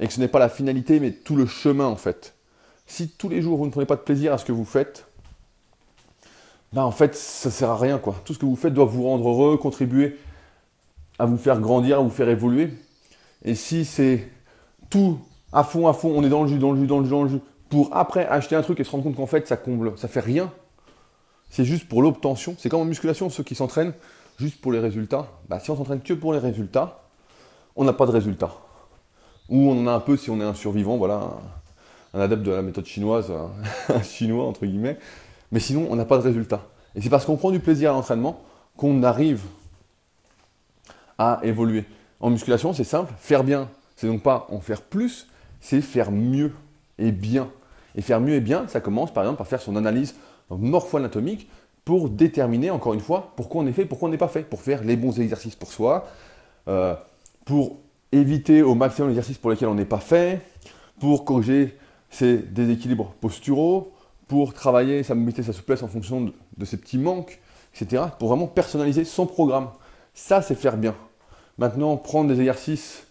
et 0.00 0.06
que 0.06 0.12
ce 0.12 0.20
n'est 0.20 0.28
pas 0.28 0.38
la 0.38 0.48
finalité, 0.48 1.00
mais 1.00 1.10
tout 1.10 1.36
le 1.36 1.46
chemin 1.46 1.86
en 1.86 1.96
fait. 1.96 2.34
Si 2.86 3.08
tous 3.08 3.28
les 3.28 3.42
jours 3.42 3.58
vous 3.58 3.66
ne 3.66 3.70
prenez 3.70 3.86
pas 3.86 3.96
de 3.96 4.00
plaisir 4.00 4.32
à 4.32 4.38
ce 4.38 4.44
que 4.44 4.52
vous 4.52 4.64
faites, 4.64 5.06
ben 6.72 6.84
en 6.84 6.90
fait 6.90 7.14
ça 7.14 7.50
sert 7.50 7.70
à 7.70 7.76
rien 7.76 7.98
quoi. 7.98 8.14
Tout 8.24 8.34
ce 8.34 8.38
que 8.38 8.46
vous 8.46 8.56
faites 8.56 8.74
doit 8.74 8.84
vous 8.84 9.04
rendre 9.04 9.28
heureux, 9.28 9.56
contribuer 9.56 10.16
à 11.18 11.26
vous 11.26 11.36
faire 11.36 11.60
grandir, 11.60 11.98
à 11.98 12.02
vous 12.02 12.10
faire 12.10 12.28
évoluer. 12.28 12.70
Et 13.44 13.54
si 13.54 13.84
c'est 13.84 14.28
tout 14.90 15.18
à 15.52 15.64
fond, 15.64 15.86
à 15.88 15.92
fond, 15.92 16.12
on 16.14 16.22
est 16.24 16.28
dans 16.28 16.42
le 16.42 16.48
jus, 16.48 16.58
dans 16.58 16.72
le 16.72 16.80
jus, 16.80 16.86
dans 16.86 16.98
le 16.98 17.04
jus, 17.04 17.10
dans 17.10 17.22
le 17.22 17.28
jus, 17.28 17.40
pour 17.68 17.94
après 17.96 18.26
acheter 18.26 18.56
un 18.56 18.62
truc 18.62 18.80
et 18.80 18.84
se 18.84 18.90
rendre 18.90 19.04
compte 19.04 19.16
qu'en 19.16 19.26
fait 19.26 19.46
ça 19.46 19.56
comble, 19.56 19.96
ça 19.98 20.08
fait 20.08 20.20
rien. 20.20 20.50
C'est 21.50 21.64
juste 21.64 21.88
pour 21.88 22.02
l'obtention. 22.02 22.54
C'est 22.58 22.68
comme 22.68 22.80
en 22.80 22.84
musculation, 22.84 23.30
ceux 23.30 23.42
qui 23.42 23.54
s'entraînent 23.54 23.94
juste 24.38 24.60
pour 24.60 24.72
les 24.72 24.78
résultats. 24.80 25.28
Bah, 25.48 25.58
si 25.60 25.70
on 25.70 25.76
s'entraîne 25.76 26.00
que 26.00 26.12
pour 26.14 26.32
les 26.32 26.38
résultats, 26.38 27.02
on 27.76 27.84
n'a 27.84 27.92
pas 27.92 28.06
de 28.06 28.10
résultats. 28.10 28.52
Ou 29.48 29.70
on 29.70 29.80
en 29.80 29.86
a 29.86 29.92
un 29.92 30.00
peu 30.00 30.16
si 30.16 30.30
on 30.30 30.40
est 30.40 30.44
un 30.44 30.54
survivant, 30.54 30.98
voilà, 30.98 31.38
un 32.12 32.20
adepte 32.20 32.42
de 32.42 32.50
la 32.50 32.60
méthode 32.62 32.84
chinoise, 32.86 33.30
un- 33.30 33.50
un 33.94 34.02
chinois 34.02 34.44
entre 34.46 34.66
guillemets. 34.66 34.98
Mais 35.52 35.60
sinon, 35.60 35.86
on 35.90 35.96
n'a 35.96 36.04
pas 36.04 36.18
de 36.18 36.22
résultats. 36.22 36.66
Et 36.94 37.00
c'est 37.00 37.08
parce 37.10 37.24
qu'on 37.24 37.36
prend 37.36 37.50
du 37.50 37.60
plaisir 37.60 37.90
à 37.90 37.92
l'entraînement 37.94 38.42
qu'on 38.76 39.02
arrive 39.02 39.42
à 41.16 41.40
évoluer. 41.42 41.84
En 42.20 42.30
musculation, 42.30 42.72
c'est 42.72 42.84
simple, 42.84 43.12
faire 43.18 43.44
bien, 43.44 43.68
c'est 43.96 44.06
donc 44.06 44.22
pas 44.22 44.46
en 44.50 44.60
faire 44.60 44.82
plus, 44.82 45.28
c'est 45.60 45.80
faire 45.80 46.10
mieux 46.10 46.52
et 46.98 47.12
bien. 47.12 47.50
Et 47.94 48.02
faire 48.02 48.20
mieux 48.20 48.34
et 48.34 48.40
bien, 48.40 48.66
ça 48.68 48.80
commence 48.80 49.12
par 49.12 49.24
exemple 49.24 49.38
par 49.38 49.46
faire 49.46 49.60
son 49.60 49.76
analyse 49.76 50.14
morpho-anatomique 50.50 51.48
pour 51.84 52.10
déterminer, 52.10 52.70
encore 52.70 52.94
une 52.94 53.00
fois, 53.00 53.32
pourquoi 53.36 53.62
on 53.62 53.66
est 53.66 53.72
fait, 53.72 53.86
pourquoi 53.86 54.08
on 54.08 54.12
n'est 54.12 54.18
pas 54.18 54.28
fait, 54.28 54.42
pour 54.42 54.60
faire 54.60 54.84
les 54.84 54.96
bons 54.96 55.18
exercices 55.20 55.56
pour 55.56 55.72
soi, 55.72 56.06
euh, 56.68 56.94
pour 57.44 57.78
éviter 58.12 58.62
au 58.62 58.74
maximum 58.74 59.08
les 59.08 59.14
exercices 59.14 59.38
pour 59.38 59.50
lesquels 59.50 59.68
on 59.68 59.74
n'est 59.74 59.84
pas 59.84 60.00
fait, 60.00 60.40
pour 61.00 61.24
corriger 61.24 61.78
ses 62.10 62.38
déséquilibres 62.38 63.14
posturaux, 63.20 63.92
pour 64.26 64.52
travailler 64.52 65.02
sa 65.02 65.14
mobilité, 65.14 65.42
sa 65.42 65.52
souplesse 65.52 65.82
en 65.82 65.88
fonction 65.88 66.20
de, 66.20 66.32
de 66.56 66.64
ses 66.64 66.76
petits 66.76 66.98
manques, 66.98 67.40
etc. 67.74 68.04
Pour 68.18 68.28
vraiment 68.28 68.46
personnaliser 68.46 69.04
son 69.04 69.26
programme. 69.26 69.68
Ça, 70.12 70.42
c'est 70.42 70.54
faire 70.54 70.76
bien. 70.76 70.94
Maintenant, 71.58 71.96
prendre 71.96 72.32
des 72.32 72.40
exercices. 72.40 73.06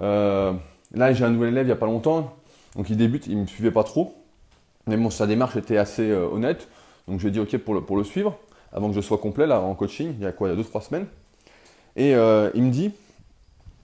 euh, 0.00 0.52
là, 0.94 1.12
j'ai 1.12 1.24
un 1.24 1.30
nouvel 1.30 1.50
élève 1.50 1.64
il 1.64 1.68
n'y 1.68 1.72
a 1.72 1.76
pas 1.76 1.86
longtemps, 1.86 2.36
donc 2.76 2.88
il 2.90 2.96
débute, 2.96 3.26
il 3.26 3.36
ne 3.36 3.42
me 3.42 3.46
suivait 3.46 3.72
pas 3.72 3.84
trop. 3.84 4.14
Mais 4.86 4.96
bon, 4.96 5.10
sa 5.10 5.26
démarche 5.26 5.56
était 5.56 5.76
assez 5.76 6.10
euh, 6.10 6.28
honnête, 6.28 6.68
donc 7.06 7.18
je 7.18 7.24
lui 7.24 7.28
ai 7.28 7.32
dit 7.32 7.40
OK 7.40 7.56
pour 7.58 7.74
le, 7.74 7.82
pour 7.82 7.96
le 7.96 8.04
suivre. 8.04 8.38
avant 8.72 8.88
que 8.88 8.94
je 8.94 9.00
sois 9.00 9.18
complet 9.18 9.46
là 9.46 9.60
en 9.60 9.74
coaching, 9.74 10.14
il 10.18 10.22
y 10.22 10.26
a 10.26 10.32
quoi, 10.32 10.48
il 10.48 10.56
y 10.56 10.60
a 10.60 10.62
2-3 10.62 10.82
semaines. 10.82 11.06
Et 11.96 12.14
euh, 12.14 12.50
il 12.54 12.62
me 12.62 12.70
dit, 12.70 12.92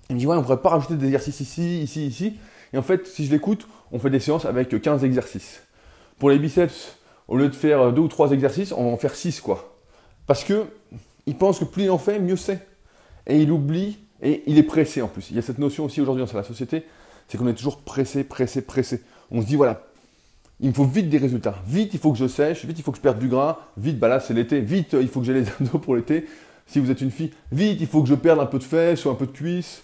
il 0.09 0.14
me 0.14 0.21
dit, 0.21 0.26
ouais, 0.26 0.37
on 0.37 0.42
pourrait 0.42 0.62
pas 0.62 0.71
rajouter 0.71 0.94
des 0.94 1.06
exercices 1.06 1.40
ici, 1.40 1.83
ici, 1.83 2.06
ici. 2.06 2.37
Et 2.73 2.78
en 2.78 2.83
fait, 2.83 3.06
si 3.06 3.26
je 3.26 3.33
l'écoute, 3.33 3.66
on 3.90 3.99
fait 3.99 4.11
des 4.11 4.21
séances 4.21 4.44
avec 4.44 4.80
15 4.80 5.04
exercices. 5.04 5.62
Pour 6.18 6.30
les 6.30 6.38
biceps, 6.38 6.97
au 7.26 7.37
lieu 7.37 7.49
de 7.49 7.54
faire 7.54 7.92
2 7.92 8.00
ou 8.00 8.09
3 8.09 8.30
exercices, 8.30 8.73
on 8.73 8.85
va 8.85 8.90
en 8.90 8.97
faire 8.97 9.14
6 9.14 9.40
quoi. 9.40 9.76
Parce 10.26 10.44
que 10.44 10.66
il 11.26 11.37
pense 11.37 11.59
que 11.59 11.64
plus 11.64 11.85
il 11.85 11.90
en 11.90 11.99
fait, 11.99 12.18
mieux 12.21 12.37
c'est. 12.37 12.66
Et 13.26 13.40
il 13.40 13.50
oublie, 13.50 13.99
et 14.25 14.43
il 14.47 14.59
est 14.59 14.64
pressé 14.64 15.02
en 15.02 15.09
plus. 15.09 15.31
Il 15.31 15.37
y 15.37 15.38
a 15.38 15.43
cette 15.43 15.59
notion 15.59 15.85
aussi 15.85 16.00
aujourd'hui 16.00 16.25
dans 16.25 16.37
la 16.37 16.43
société, 16.43 16.85
c'est 17.28 17.38
qu'on 17.38 17.47
est 17.47 17.54
toujours 17.54 17.78
pressé, 17.78 18.25
pressé, 18.25 18.62
pressé. 18.62 19.02
On 19.31 19.40
se 19.40 19.47
dit, 19.47 19.57
voilà, 19.57 19.87
il 20.61 20.69
me 20.69 20.75
faut 20.75 20.85
vite 20.85 21.09
des 21.09 21.19
résultats. 21.19 21.57
Vite, 21.66 21.90
il 21.95 22.00
faut 22.00 22.12
que 22.12 22.19
je 22.19 22.26
sèche. 22.26 22.64
Vite, 22.64 22.78
il 22.78 22.83
faut 22.83 22.90
que 22.90 22.97
je 22.97 23.02
perde 23.02 23.19
du 23.19 23.28
gras. 23.28 23.59
Vite, 23.76 23.99
bah 23.99 24.09
là, 24.09 24.21
c'est 24.21 24.35
l'été. 24.35 24.61
Vite, 24.61 24.97
il 24.99 25.09
faut 25.09 25.21
que 25.21 25.26
j'ai 25.26 25.35
les 25.35 25.47
abdos 25.61 25.78
pour 25.78 25.95
l'été. 25.95 26.26
Si 26.66 26.81
vous 26.81 26.90
êtes 26.90 27.02
une 27.02 27.11
fille, 27.11 27.31
vite, 27.52 27.78
il 27.81 27.87
faut 27.87 28.02
que 28.02 28.09
je 28.09 28.14
perde 28.14 28.40
un 28.40 28.47
peu 28.47 28.59
de 28.59 28.64
fesses 28.64 29.04
ou 29.04 29.11
un 29.11 29.14
peu 29.14 29.26
de 29.26 29.33
cuisses. 29.33 29.83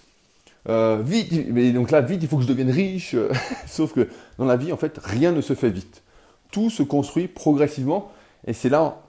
Euh, 0.68 1.02
vite, 1.04 1.32
mais 1.50 1.72
donc 1.72 1.90
là, 1.90 2.00
vite, 2.00 2.22
il 2.22 2.28
faut 2.28 2.36
que 2.36 2.42
je 2.42 2.48
devienne 2.48 2.70
riche. 2.70 3.14
Sauf 3.66 3.92
que 3.92 4.08
dans 4.38 4.46
la 4.46 4.56
vie, 4.56 4.72
en 4.72 4.76
fait, 4.76 4.98
rien 5.02 5.32
ne 5.32 5.40
se 5.40 5.54
fait 5.54 5.70
vite. 5.70 6.02
Tout 6.50 6.70
se 6.70 6.82
construit 6.82 7.28
progressivement. 7.28 8.10
Et 8.46 8.52
c'est 8.52 8.70
là 8.70 9.02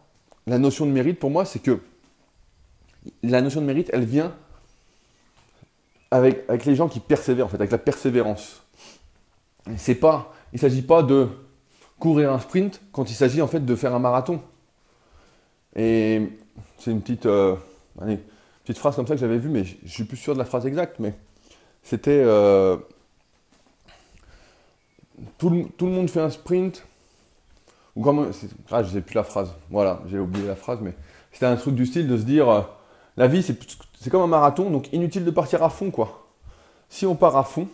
la 0.48 0.58
notion 0.58 0.86
de 0.86 0.92
mérite 0.92 1.20
pour 1.20 1.30
moi, 1.30 1.46
c'est 1.46 1.60
que 1.60 1.80
la 3.24 3.42
notion 3.42 3.62
de 3.62 3.66
mérite, 3.66 3.90
elle 3.94 4.06
vient 4.06 4.34
avec, 6.12 6.66
les 6.66 6.76
gens 6.76 6.90
qui 6.90 7.00
persévèrent, 7.00 7.46
en 7.46 7.50
fait, 7.50 7.58
avec 7.58 7.72
la 7.72 7.78
persévérance. 7.78 8.62
C'est 9.78 9.96
pas, 9.96 10.34
il 10.52 10.58
ne 10.58 10.60
s'agit 10.60 10.82
pas 10.82 11.02
de 11.02 11.30
courir 12.00 12.34
un 12.34 12.40
sprint 12.40 12.82
quand 12.92 13.10
il 13.10 13.14
s'agit 13.14 13.42
en 13.42 13.48
fait 13.48 13.64
de 13.64 13.76
faire 13.76 13.96
un 13.96 14.00
marathon. 14.00 14.42
Et 15.76 16.30
c'est 16.78 16.92
une 16.92 17.02
petite, 17.02 17.28
euh, 17.28 17.56
petite 18.64 18.78
phrase 18.78 18.96
comme 18.96 19.08
ça 19.08 19.14
que 19.14 19.20
j'avais 19.20 19.38
vue, 19.38 19.50
mais 19.50 19.64
je, 19.64 19.76
suis 19.86 20.04
plus 20.04 20.18
sûr 20.18 20.34
de 20.34 20.40
la 20.40 20.46
phrase 20.46 20.66
exacte, 20.66 21.00
mais 21.00 21.14
c'était 21.84 22.22
euh, 22.26 22.78
tout, 25.38 25.50
le, 25.50 25.86
monde 25.86 26.10
fait 26.10 26.22
un 26.22 26.30
sprint. 26.30 26.86
Ou 27.96 28.04
comment, 28.04 28.26
ah, 28.72 28.84
je 28.84 28.90
sais 28.90 29.02
plus 29.02 29.16
la 29.16 29.24
phrase. 29.24 29.54
Voilà, 29.70 30.02
j'ai 30.10 30.18
oublié 30.18 30.48
la 30.48 30.56
phrase, 30.56 30.80
mais 30.82 30.94
c'était 31.32 31.46
un 31.46 31.56
truc 31.56 31.76
du 31.76 31.86
style 31.86 32.08
de 32.08 32.18
se 32.18 32.24
dire 32.24 32.50
euh, 32.50 32.62
la 33.22 33.28
vie 33.28 33.44
c'est 33.44 34.10
comme 34.10 34.24
un 34.24 34.28
marathon, 34.28 34.72
donc 34.72 34.92
inutile 34.94 35.24
de 35.24 35.30
partir 35.30 35.62
à 35.62 35.70
fond 35.70 35.92
quoi. 35.92 36.26
Si 36.90 37.06
on 37.06 37.14
part 37.14 37.38
à 37.38 37.44
fond, 37.44 37.68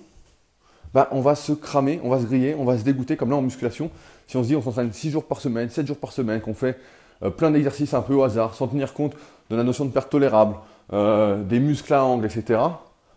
bah, 0.94 1.08
on 1.12 1.22
va 1.22 1.36
se 1.36 1.54
cramer, 1.54 2.02
on 2.04 2.10
va 2.10 2.20
se 2.20 2.26
griller, 2.26 2.54
on 2.54 2.66
va 2.66 2.78
se 2.78 2.84
dégoûter, 2.84 3.16
comme 3.16 3.30
là 3.30 3.38
en 3.38 3.42
musculation. 3.42 3.90
Si 4.28 4.36
on 4.36 4.44
se 4.44 4.50
dit 4.50 4.58
on 4.58 4.62
s'entraîne 4.62 4.92
6 4.92 5.10
jours 5.10 5.24
par 5.24 5.40
semaine, 5.40 5.70
7 5.70 5.88
jours 5.88 5.96
par 5.96 6.12
semaine, 6.12 6.42
qu'on 6.42 6.54
fait 6.54 6.78
euh, 7.24 7.30
plein 7.30 7.50
d'exercices 7.50 7.94
un 7.94 8.02
peu 8.02 8.14
au 8.14 8.24
hasard, 8.24 8.56
sans 8.56 8.68
tenir 8.68 8.94
compte 8.94 9.14
de 9.50 9.56
la 9.56 9.64
notion 9.64 9.86
de 9.86 9.90
perte 9.90 10.10
tolérable, 10.10 10.56
euh, 10.92 11.42
des 11.42 11.62
muscles 11.62 11.94
à 11.94 12.04
angle, 12.04 12.26
etc., 12.26 12.44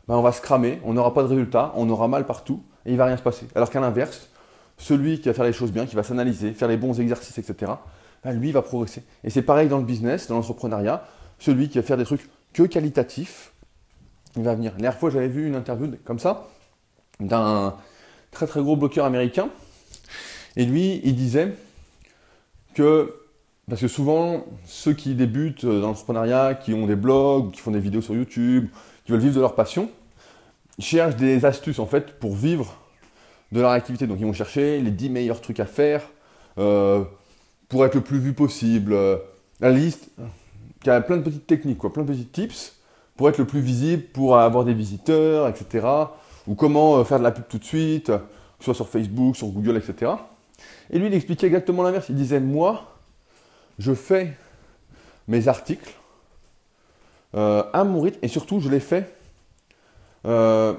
bah, 0.06 0.16
on 0.16 0.22
va 0.22 0.30
se 0.30 0.40
cramer, 0.40 0.80
on 0.84 0.92
n'aura 0.92 1.12
pas 1.12 1.25
de 1.25 1.28
résultat, 1.28 1.72
on 1.75 1.90
aura 1.90 2.06
mal 2.06 2.26
partout 2.26 2.62
et 2.87 2.92
il 2.92 2.96
va 2.96 3.06
rien 3.06 3.16
se 3.16 3.22
passer. 3.22 3.49
Alors 3.56 3.70
qu'à 3.70 3.80
l'inverse, 3.80 4.28
celui 4.78 5.20
qui 5.20 5.26
va 5.26 5.34
faire 5.34 5.44
les 5.44 5.52
choses 5.52 5.72
bien, 5.72 5.84
qui 5.84 5.96
va 5.96 6.04
s'analyser, 6.04 6.52
faire 6.52 6.68
les 6.68 6.76
bons 6.76 7.00
exercices, 7.00 7.38
etc., 7.38 7.72
bah, 8.22 8.32
lui 8.32 8.52
va 8.52 8.62
progresser. 8.62 9.02
Et 9.25 9.30
c'est 9.30 9.42
pareil 9.42 9.68
dans 9.68 9.78
le 9.78 9.84
business, 9.84 10.28
dans 10.28 10.37
l'entrepreneuriat, 10.37 11.02
celui 11.40 11.68
qui 11.68 11.78
va 11.78 11.82
faire 11.82 11.97
des 11.97 12.04
trucs 12.04 12.28
que 12.52 12.62
qualitatifs, 12.62 13.52
il 14.37 14.42
va 14.42 14.54
venir. 14.54 14.73
La 14.73 14.78
dernière 14.78 14.99
fois, 14.99 15.11
j'avais 15.11 15.28
vu 15.28 15.49
une 15.49 15.56
interview 15.56 15.90
comme 16.04 16.20
ça, 16.20 16.49
d'un 17.18 17.75
très 18.30 18.47
très 18.47 18.61
gros 18.61 18.76
bloqueur 18.76 19.04
américain. 19.04 19.49
Et 20.56 20.64
lui, 20.64 21.00
il 21.02 21.16
disait 21.16 21.54
que, 22.75 23.14
parce 23.68 23.80
que 23.80 23.88
souvent, 23.88 24.44
ceux 24.66 24.92
qui 24.92 25.14
débutent 25.14 25.64
dans 25.64 25.88
l'entrepreneuriat, 25.88 26.54
qui 26.54 26.75
ont 26.75 26.87
des 26.87 26.97
blogs, 26.97 27.52
qui 27.52 27.61
font 27.61 27.70
des 27.70 27.80
vidéos 27.80 28.02
sur 28.02 28.14
YouTube, 28.14 28.68
qui 29.04 29.12
veulent 29.12 29.20
vivre 29.20 29.35
de 29.35 29.40
leur 29.40 29.54
passion, 29.54 29.90
cherchent 30.78 31.16
des 31.16 31.44
astuces 31.44 31.78
en 31.78 31.86
fait 31.86 32.19
pour 32.19 32.34
vivre 32.34 32.76
de 33.52 33.60
leur 33.60 33.71
activité. 33.71 34.06
Donc 34.06 34.19
ils 34.21 34.26
vont 34.26 34.32
chercher 34.32 34.80
les 34.80 34.91
10 34.91 35.10
meilleurs 35.10 35.41
trucs 35.41 35.60
à 35.60 35.67
faire 35.67 36.02
euh, 36.58 37.04
pour 37.69 37.84
être 37.84 37.95
le 37.95 38.00
plus 38.00 38.19
vu 38.19 38.32
possible. 38.32 38.97
La 39.60 39.71
liste 39.71 40.10
qui 40.82 40.90
a 40.90 41.00
plein 41.00 41.16
de 41.16 41.23
petites 41.23 41.47
techniques, 41.47 41.78
quoi, 41.78 41.93
plein 41.93 42.04
de 42.04 42.12
petits 42.12 42.26
tips 42.26 42.76
pour 43.16 43.28
être 43.28 43.38
le 43.38 43.47
plus 43.47 43.60
visible, 43.60 44.02
pour 44.12 44.38
avoir 44.38 44.64
des 44.64 44.75
visiteurs, 44.75 45.49
etc 45.49 46.08
ou 46.47 46.54
comment 46.54 46.99
euh, 46.99 47.04
faire 47.04 47.19
de 47.19 47.25
la 47.25 47.30
pub 47.30 47.45
tout 47.49 47.58
de 47.58 47.64
suite, 47.64 48.06
que 48.06 48.21
ce 48.58 48.64
soit 48.64 48.75
sur 48.75 48.88
Facebook, 48.88 49.36
sur 49.36 49.49
Google, 49.49 49.76
etc. 49.76 50.12
Et 50.90 50.99
lui, 50.99 51.06
il 51.06 51.14
expliquait 51.14 51.47
exactement 51.47 51.82
l'inverse. 51.82 52.08
Il 52.08 52.16
disait, 52.16 52.40
moi, 52.40 52.97
je 53.78 53.95
fais 53.95 54.36
mes 55.28 55.49
articles 55.49 55.93
euh, 57.34 57.62
à 57.73 57.84
mon 57.84 58.00
rythme, 58.00 58.19
et 58.23 58.28
surtout, 58.28 58.60
je 58.60 58.69
les 58.69 58.80
fais 58.80 59.14
euh, 60.26 60.75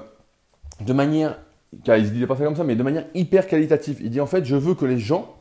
de 0.80 0.92
manière, 0.92 1.38
il 1.72 1.90
ne 1.90 2.00
disait 2.00 2.26
pas 2.26 2.36
ça 2.36 2.44
comme 2.44 2.56
ça, 2.56 2.64
mais 2.64 2.76
de 2.76 2.82
manière 2.82 3.06
hyper 3.14 3.46
qualitative. 3.46 3.98
Il 4.02 4.10
dit, 4.10 4.20
en 4.20 4.26
fait, 4.26 4.44
je 4.44 4.56
veux 4.56 4.74
que 4.74 4.84
les 4.84 4.98
gens, 4.98 5.34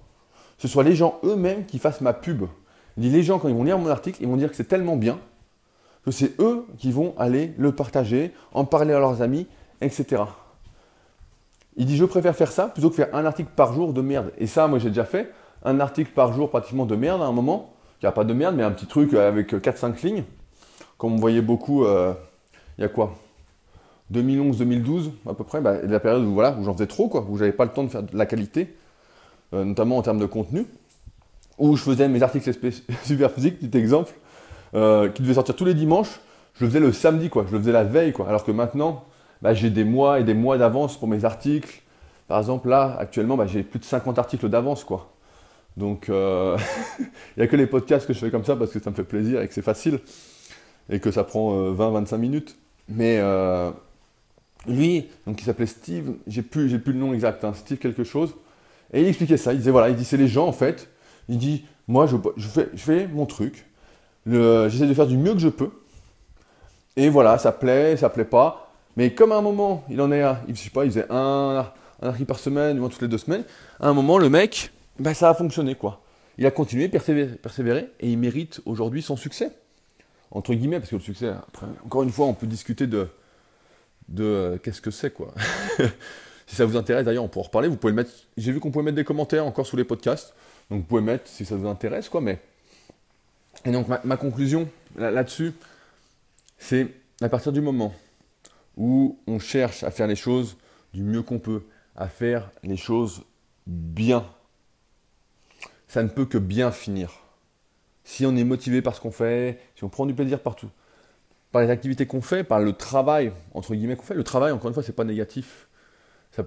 ce 0.58 0.68
soit 0.68 0.84
les 0.84 0.96
gens 0.96 1.20
eux-mêmes 1.24 1.66
qui 1.66 1.78
fassent 1.78 2.02
ma 2.02 2.14
pub. 2.14 2.46
Il 2.98 3.04
dit, 3.04 3.10
les 3.10 3.24
gens, 3.24 3.40
quand 3.40 3.48
ils 3.48 3.56
vont 3.56 3.64
lire 3.64 3.78
mon 3.78 3.90
article, 3.90 4.22
ils 4.22 4.28
vont 4.28 4.38
dire 4.38 4.50
que 4.50 4.56
c'est 4.56 4.68
tellement 4.68 4.98
bien 4.98 5.18
que 6.06 6.12
c'est 6.12 6.40
eux 6.40 6.66
qui 6.78 6.92
vont 6.92 7.14
aller 7.18 7.54
le 7.58 7.72
partager, 7.72 8.34
en 8.54 8.66
parler 8.66 8.94
à 8.94 9.00
leurs 9.00 9.22
amis, 9.22 9.48
etc. 9.82 10.24
Il 11.78 11.86
dit 11.86 11.96
je 11.96 12.06
préfère 12.06 12.36
faire 12.36 12.52
ça 12.52 12.68
plutôt 12.68 12.90
que 12.90 12.96
faire 12.96 13.14
un 13.14 13.26
article 13.26 13.52
par 13.56 13.74
jour 13.74 13.94
de 13.94 14.02
merde. 14.02 14.32
Et 14.38 14.48
ça, 14.48 14.68
moi 14.68 14.80
j'ai 14.80 14.90
déjà 14.90 15.06
fait 15.06 15.32
un 15.64 15.80
article 15.80 16.12
par 16.14 16.34
jour 16.34 16.50
pratiquement 16.50 16.86
de 16.86 16.96
merde 16.96 17.22
à 17.22 17.26
un 17.26 17.32
moment. 17.32 17.74
Il 18.02 18.06
n'y 18.06 18.10
a 18.10 18.12
pas 18.12 18.24
de 18.24 18.34
merde, 18.34 18.56
mais 18.56 18.64
un 18.64 18.72
petit 18.72 18.88
truc 18.88 19.14
avec 19.14 19.54
4-5 19.54 20.04
lignes. 20.04 20.24
Comme 20.98 21.14
on 21.14 21.18
voyait 21.18 21.42
beaucoup, 21.42 21.86
euh, 21.86 22.14
il 22.78 22.82
y 22.82 22.86
a 22.86 22.90
quoi? 22.90 23.16
2011-2012 24.12 25.12
à 25.30 25.34
peu 25.34 25.44
près, 25.44 25.62
bah, 25.62 25.78
la 25.84 26.00
période 26.00 26.24
où, 26.24 26.34
voilà, 26.34 26.58
j'en 26.64 26.74
faisais 26.74 26.88
trop, 26.88 27.08
quoi, 27.08 27.26
où 27.30 27.38
j'avais 27.38 27.54
pas 27.54 27.64
le 27.64 27.72
temps 27.72 27.84
de 27.84 27.90
faire 27.90 28.04
de 28.04 28.18
la 28.18 28.26
qualité, 28.26 28.76
euh, 29.54 29.64
notamment 29.64 29.98
en 29.98 30.02
termes 30.02 30.20
de 30.20 30.26
contenu, 30.26 30.66
où 31.58 31.76
je 31.76 31.84
faisais 31.84 32.08
mes 32.08 32.24
articles 32.24 32.52
super 33.04 33.32
physiques, 33.32 33.60
petit 33.60 33.78
exemple, 33.78 34.14
euh, 34.74 35.10
qui 35.10 35.22
devaient 35.22 35.36
sortir 35.36 35.56
tous 35.56 35.66
les 35.66 35.74
dimanches, 35.74 36.20
je 36.56 36.66
le 36.66 36.70
faisais 36.70 36.80
le 36.80 36.92
samedi, 36.92 37.30
quoi, 37.30 37.46
je 37.48 37.54
le 37.54 37.60
faisais 37.60 37.72
la 37.72 37.84
veille, 37.84 38.14
quoi, 38.14 38.28
alors 38.28 38.44
que 38.44 38.52
maintenant, 38.52 39.06
bah, 39.42 39.54
j'ai 39.54 39.70
des 39.70 39.84
mois 39.84 40.20
et 40.20 40.24
des 40.24 40.34
mois 40.34 40.58
d'avance 40.58 40.98
pour 40.98 41.08
mes 41.08 41.26
articles. 41.26 41.82
Par 42.28 42.40
exemple, 42.40 42.70
là, 42.70 42.96
actuellement, 43.00 43.38
bah, 43.38 43.48
j'ai 43.48 43.64
plus 43.64 43.80
de 43.80 43.86
50 43.86 44.20
articles 44.20 44.48
d'avance, 44.50 44.84
quoi. 44.84 45.12
Donc, 45.78 46.10
euh, 46.10 46.58
il 47.00 47.06
n'y 47.38 47.44
a 47.44 47.48
que 47.48 47.56
les 47.56 47.68
podcasts 47.68 48.06
que 48.06 48.14
je 48.14 48.20
fais 48.20 48.32
comme 48.32 48.46
ça 48.46 48.56
parce 48.56 48.72
que 48.72 48.80
ça 48.80 48.90
me 48.90 48.96
fait 48.96 49.04
plaisir 49.04 49.42
et 49.42 49.48
que 49.48 49.54
c'est 49.54 49.62
facile 49.62 50.00
et 50.90 51.00
que 51.00 51.12
ça 51.12 51.24
prend 51.24 51.72
20-25 51.72 52.14
euh, 52.14 52.18
minutes. 52.18 52.58
Mais 52.90 53.22
lui, 54.68 55.08
donc 55.26 55.42
il 55.42 55.46
s'appelait 55.46 55.66
Steve, 55.66 56.14
j'ai 56.28 56.42
plus, 56.42 56.78
plus 56.80 56.94
le 56.94 57.00
nom 57.00 57.14
exact, 57.14 57.44
hein, 57.44 57.54
Steve 57.56 57.78
quelque 57.78 58.04
chose. 58.04 58.36
Et 58.94 59.02
il 59.02 59.08
expliquait 59.08 59.38
ça. 59.38 59.54
Il 59.54 59.60
disait 59.60 59.72
voilà, 59.72 59.90
il 59.90 59.96
dit 59.96 60.06
c'est 60.06 60.18
les 60.18 60.28
gens 60.28 60.48
en 60.48 60.52
fait. 60.52 60.90
Il 61.30 61.38
dit 61.38 61.66
moi 61.88 62.08
je, 62.08 62.48
fais, 62.78 63.08
mon 63.08 63.26
truc. 63.26 63.66
J'essaie 64.26 64.88
de 64.88 64.94
faire 64.94 65.08
du 65.08 65.18
mieux 65.18 65.34
que 65.34 65.40
je 65.40 65.50
peux. 65.50 65.72
Et 66.96 67.10
voilà, 67.10 67.38
ça 67.38 67.52
plaît, 67.52 67.98
ça 67.98 68.10
plaît 68.10 68.26
pas. 68.26 68.72
Mais 68.98 69.14
comme 69.14 69.32
à 69.32 69.38
un 69.38 69.42
moment, 69.42 69.84
il 69.90 70.02
en 70.02 70.12
est 70.12 70.22
à, 70.22 70.42
je 70.48 70.56
sais 70.56 70.70
pas, 70.70 70.86
il 70.86 70.92
faisait 70.92 71.08
un, 71.10 71.66
article 72.02 72.26
par 72.26 72.40
semaine, 72.40 72.80
ou 72.80 72.90
toutes 72.90 73.02
les 73.02 73.08
deux 73.08 73.18
semaines, 73.18 73.44
à 73.80 73.88
un 73.88 73.94
moment, 73.94 74.18
le 74.18 74.30
mec, 74.30 74.72
ben, 75.00 75.14
ça 75.14 75.30
a 75.30 75.34
fonctionné, 75.34 75.76
quoi. 75.76 76.02
Il 76.38 76.46
a 76.46 76.52
continué, 76.52 76.88
persévéré, 76.90 77.90
et 78.00 78.10
il 78.10 78.18
mérite 78.18 78.62
aujourd'hui 78.66 79.02
son 79.02 79.16
succès. 79.16 79.52
Entre 80.32 80.54
guillemets, 80.54 80.80
parce 80.80 80.90
que 80.90 80.96
le 80.96 81.02
succès, 81.02 81.32
encore 81.86 82.04
une 82.04 82.10
fois, 82.10 82.26
on 82.26 82.34
peut 82.34 82.48
discuter 82.48 82.88
de, 82.88 83.08
euh, 84.20 84.58
qu'est-ce 84.58 84.82
que 84.82 84.92
c'est, 84.92 85.12
quoi. 85.12 85.34
si 86.48 86.56
ça 86.56 86.66
vous 86.66 86.78
intéresse, 86.78 87.06
d'ailleurs, 87.06 87.24
on 87.24 87.30
peut 87.30 87.40
en 87.40 87.44
reparler. 87.44 87.68
Vous 87.68 87.78
pouvez 87.78 87.94
mettre, 87.94 88.12
j'ai 88.38 88.52
vu 88.52 88.60
qu'on 88.60 88.72
pouvait 88.72 88.86
mettre 88.86 88.96
des 88.96 89.04
commentaires 89.04 89.46
encore 89.46 89.68
sous 89.68 89.78
les 89.78 89.84
podcasts, 89.84 90.34
donc 90.72 90.80
vous 90.80 90.86
pouvez 90.86 91.02
mettre 91.02 91.28
si 91.28 91.44
ça 91.46 91.58
vous 91.58 91.68
intéresse, 91.68 92.08
quoi. 92.08 92.22
Mais 92.22 92.40
et 93.66 93.72
donc 93.72 93.88
ma, 93.88 94.18
conclusion 94.18 94.70
là-dessus, 94.96 95.52
c'est 96.58 96.88
à 97.22 97.28
partir 97.28 97.52
du 97.52 97.60
moment 97.60 97.94
où 98.78 99.20
on 99.28 99.38
cherche 99.38 99.84
à 99.84 99.92
faire 99.92 100.08
les 100.08 100.16
choses 100.16 100.56
du 100.94 101.04
mieux 101.04 101.24
qu'on 101.24 101.40
peut, 101.40 101.64
à 101.98 102.08
faire 102.08 102.50
les 102.64 102.78
choses 102.78 103.24
bien. 103.68 104.26
Ça 105.90 106.04
ne 106.04 106.08
peut 106.08 106.26
que 106.26 106.38
bien 106.38 106.72
finir. 106.72 107.20
Si 108.06 108.26
on 108.26 108.36
est 108.38 108.46
motivé 108.46 108.82
par 108.82 108.96
ce 108.96 109.02
qu'on 109.02 109.12
fait, 109.12 109.60
si 109.76 109.84
on 109.84 109.90
prend 109.90 110.06
du 110.06 110.14
plaisir 110.14 110.40
partout, 110.40 110.70
par 111.52 111.62
les 111.62 111.70
activités 111.70 112.08
qu'on 112.08 112.22
fait, 112.22 112.46
par 112.46 112.62
le 112.62 112.72
travail, 112.72 113.34
entre 113.54 113.76
guillemets, 113.76 113.98
qu'on 113.98 114.04
fait, 114.04 114.16
le 114.16 114.24
travail, 114.24 114.54
encore 114.54 114.70
une 114.70 114.74
fois, 114.74 114.84
c'est 114.84 114.96
pas 114.96 115.04
négatif. 115.04 115.68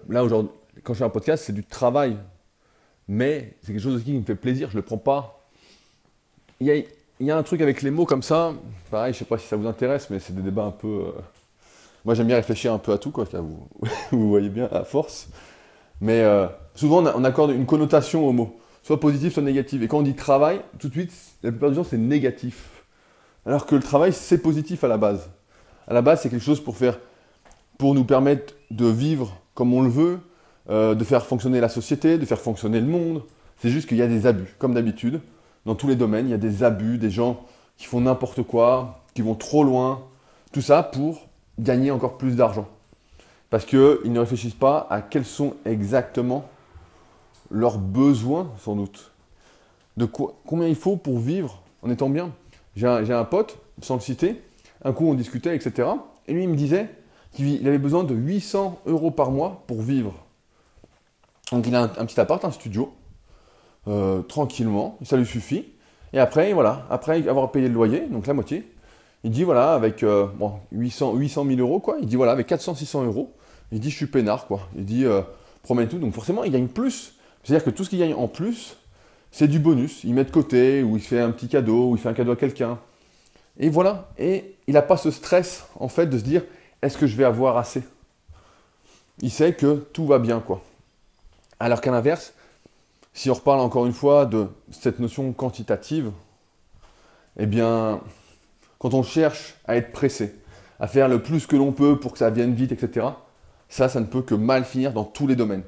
là, 0.08 0.24
aujourd'hui, 0.24 0.50
quand 0.82 0.94
je 0.94 1.00
fais 1.00 1.04
un 1.04 1.10
podcast, 1.10 1.44
c'est 1.44 1.52
du 1.52 1.62
travail. 1.62 2.16
Mais 3.08 3.54
c'est 3.62 3.72
quelque 3.72 3.82
chose 3.82 4.02
qui 4.02 4.12
me 4.12 4.22
fait 4.22 4.34
plaisir, 4.34 4.68
je 4.70 4.76
ne 4.76 4.80
le 4.80 4.84
prends 4.84 4.98
pas. 4.98 5.40
Il 6.60 6.66
y, 7.20 7.30
a, 7.30 7.36
un 7.36 7.42
truc 7.42 7.60
avec 7.60 7.82
les 7.82 7.90
mots 7.90 8.06
comme 8.06 8.22
ça, 8.22 8.54
pareil, 8.90 9.12
je 9.12 9.18
ne 9.18 9.18
sais 9.20 9.24
pas 9.24 9.38
si 9.38 9.46
ça 9.46 9.56
vous 9.56 9.66
intéresse, 9.66 10.08
mais 10.10 10.18
c'est 10.18 10.34
des 10.34 10.42
débats 10.42 10.64
un 10.64 10.70
peu. 10.70 10.88
Euh, 10.88 11.20
moi, 12.04 12.14
j'aime 12.14 12.26
bien 12.26 12.36
réfléchir 12.36 12.72
un 12.72 12.78
peu 12.78 12.92
à 12.92 12.98
tout, 12.98 13.10
quoi, 13.10 13.26
vous, 14.10 14.28
voyez 14.28 14.48
bien, 14.48 14.68
à 14.72 14.84
force. 14.84 15.28
Mais 16.00 16.20
euh, 16.20 16.46
souvent, 16.74 17.04
on 17.04 17.24
accorde 17.24 17.50
une 17.50 17.66
connotation 17.66 18.26
au 18.26 18.32
mot. 18.32 18.58
soit 18.82 19.00
positive, 19.00 19.32
soit 19.32 19.42
négative. 19.42 19.82
Et 19.82 19.88
quand 19.88 19.98
on 19.98 20.02
dit 20.02 20.14
travail, 20.14 20.60
tout 20.78 20.88
de 20.88 20.92
suite, 20.92 21.12
la 21.42 21.50
plupart 21.50 21.70
du 21.70 21.76
temps, 21.76 21.84
c'est 21.84 21.98
négatif. 21.98 22.84
Alors 23.46 23.66
que 23.66 23.74
le 23.74 23.82
travail, 23.82 24.12
c'est 24.12 24.38
positif 24.38 24.84
à 24.84 24.88
la 24.88 24.96
base. 24.96 25.28
À 25.86 25.92
la 25.92 26.02
base, 26.02 26.22
c'est 26.22 26.30
quelque 26.30 26.44
chose 26.44 26.62
pour 26.62 26.76
faire, 26.76 26.98
pour 27.78 27.94
nous 27.94 28.04
permettre 28.04 28.54
de 28.70 28.86
vivre 28.86 29.36
comme 29.54 29.72
on 29.74 29.82
le 29.82 29.90
veut, 29.90 30.20
euh, 30.70 30.94
de 30.94 31.04
faire 31.04 31.26
fonctionner 31.26 31.60
la 31.60 31.68
société, 31.68 32.18
de 32.18 32.24
faire 32.24 32.40
fonctionner 32.40 32.80
le 32.80 32.86
monde. 32.86 33.22
C'est 33.58 33.70
juste 33.70 33.88
qu'il 33.88 33.98
y 33.98 34.02
a 34.02 34.06
des 34.06 34.26
abus, 34.26 34.54
comme 34.58 34.74
d'habitude. 34.74 35.20
Dans 35.66 35.74
tous 35.74 35.88
les 35.88 35.96
domaines, 35.96 36.26
il 36.26 36.30
y 36.30 36.34
a 36.34 36.38
des 36.38 36.62
abus, 36.62 36.98
des 36.98 37.10
gens 37.10 37.44
qui 37.76 37.86
font 37.86 38.00
n'importe 38.00 38.42
quoi, 38.42 39.02
qui 39.14 39.22
vont 39.22 39.34
trop 39.34 39.64
loin. 39.64 40.02
Tout 40.52 40.62
ça 40.62 40.82
pour 40.82 41.26
gagner 41.58 41.90
encore 41.90 42.18
plus 42.18 42.36
d'argent. 42.36 42.68
Parce 43.50 43.64
qu'ils 43.64 44.12
ne 44.12 44.18
réfléchissent 44.18 44.54
pas 44.54 44.86
à 44.90 45.00
quels 45.00 45.24
sont 45.24 45.54
exactement 45.64 46.48
leurs 47.50 47.78
besoins, 47.78 48.50
sans 48.58 48.76
doute. 48.76 49.12
De 49.96 50.06
quoi, 50.06 50.34
combien 50.44 50.66
il 50.66 50.74
faut 50.74 50.96
pour 50.96 51.18
vivre 51.18 51.62
en 51.82 51.90
étant 51.90 52.08
bien. 52.08 52.32
J'ai 52.74 52.86
un, 52.86 53.24
pote, 53.24 53.58
sans 53.80 53.94
le 53.94 54.00
citer, 54.00 54.42
un 54.82 54.92
coup 54.92 55.06
on 55.06 55.14
discutait, 55.14 55.54
etc. 55.54 55.88
Et 56.26 56.32
lui, 56.32 56.42
il 56.42 56.48
me 56.48 56.56
disait 56.56 56.88
qu'il 57.32 57.66
avait 57.68 57.78
besoin 57.78 58.02
de 58.02 58.14
800 58.14 58.80
euros 58.86 59.10
par 59.10 59.30
mois 59.30 59.62
pour 59.66 59.82
vivre. 59.82 60.23
Donc 61.52 61.66
il 61.66 61.74
a 61.74 61.82
un, 61.82 62.06
petit 62.06 62.18
appart, 62.20 62.44
un 62.44 62.50
studio, 62.50 62.94
euh, 63.86 64.22
tranquillement, 64.22 64.98
ça 65.04 65.16
lui 65.16 65.26
suffit. 65.26 65.66
Et 66.12 66.18
après, 66.18 66.52
voilà, 66.52 66.86
après 66.90 67.26
avoir 67.28 67.50
payé 67.50 67.68
le 67.68 67.74
loyer, 67.74 68.06
donc 68.10 68.26
la 68.26 68.34
moitié, 68.34 68.70
il 69.24 69.30
dit 69.30 69.44
voilà, 69.44 69.74
avec 69.74 70.02
euh, 70.02 70.26
bon, 70.26 70.54
800, 70.72 71.14
800 71.14 71.46
000 71.46 71.60
euros, 71.60 71.80
quoi, 71.80 71.96
il 72.00 72.06
dit 72.06 72.16
voilà, 72.16 72.32
avec 72.32 72.46
400, 72.46 72.74
600 72.74 73.04
euros, 73.04 73.32
il 73.72 73.80
dit 73.80 73.90
je 73.90 73.96
suis 73.96 74.06
peinard, 74.06 74.46
quoi. 74.46 74.68
Il 74.76 74.84
dit 74.84 75.04
euh, 75.04 75.22
promène 75.62 75.88
tout, 75.88 75.98
donc 75.98 76.14
forcément 76.14 76.44
il 76.44 76.52
gagne 76.52 76.68
plus. 76.68 77.14
C'est-à-dire 77.42 77.64
que 77.64 77.70
tout 77.70 77.84
ce 77.84 77.90
qu'il 77.90 77.98
gagne 77.98 78.14
en 78.14 78.28
plus, 78.28 78.76
c'est 79.30 79.48
du 79.48 79.58
bonus. 79.58 80.04
Il 80.04 80.14
met 80.14 80.24
de 80.24 80.30
côté, 80.30 80.82
ou 80.82 80.96
il 80.96 81.02
fait 81.02 81.20
un 81.20 81.30
petit 81.30 81.48
cadeau, 81.48 81.90
ou 81.90 81.96
il 81.96 82.00
fait 82.00 82.08
un 82.08 82.14
cadeau 82.14 82.32
à 82.32 82.36
quelqu'un. 82.36 82.78
Et 83.58 83.68
voilà. 83.68 84.08
Et 84.18 84.56
il 84.66 84.74
n'a 84.74 84.82
pas 84.82 84.96
ce 84.96 85.10
stress, 85.10 85.66
en 85.78 85.88
fait, 85.88 86.06
de 86.06 86.18
se 86.18 86.24
dire 86.24 86.42
est-ce 86.82 86.96
que 86.96 87.06
je 87.06 87.16
vais 87.16 87.24
avoir 87.24 87.56
assez? 87.56 87.82
Il 89.20 89.30
sait 89.30 89.54
que 89.54 89.86
tout 89.92 90.06
va 90.06 90.18
bien, 90.18 90.40
quoi. 90.40 90.62
Alors 91.64 91.80
qu'à 91.80 91.90
l'inverse, 91.90 92.34
si 93.14 93.30
on 93.30 93.32
reparle 93.32 93.60
encore 93.60 93.86
une 93.86 93.94
fois 93.94 94.26
de 94.26 94.48
cette 94.70 94.98
notion 94.98 95.32
quantitative, 95.32 96.12
eh 97.38 97.46
bien, 97.46 98.02
quand 98.78 98.92
on 98.92 99.02
cherche 99.02 99.54
à 99.66 99.76
être 99.76 99.90
pressé, 99.90 100.38
à 100.78 100.88
faire 100.88 101.08
le 101.08 101.22
plus 101.22 101.46
que 101.46 101.56
l'on 101.56 101.72
peut 101.72 101.98
pour 101.98 102.12
que 102.12 102.18
ça 102.18 102.28
vienne 102.28 102.52
vite, 102.52 102.72
etc., 102.72 103.06
ça, 103.70 103.88
ça 103.88 103.98
ne 104.00 104.04
peut 104.04 104.20
que 104.20 104.34
mal 104.34 104.66
finir 104.66 104.92
dans 104.92 105.04
tous 105.04 105.26
les 105.26 105.36
domaines. 105.36 105.62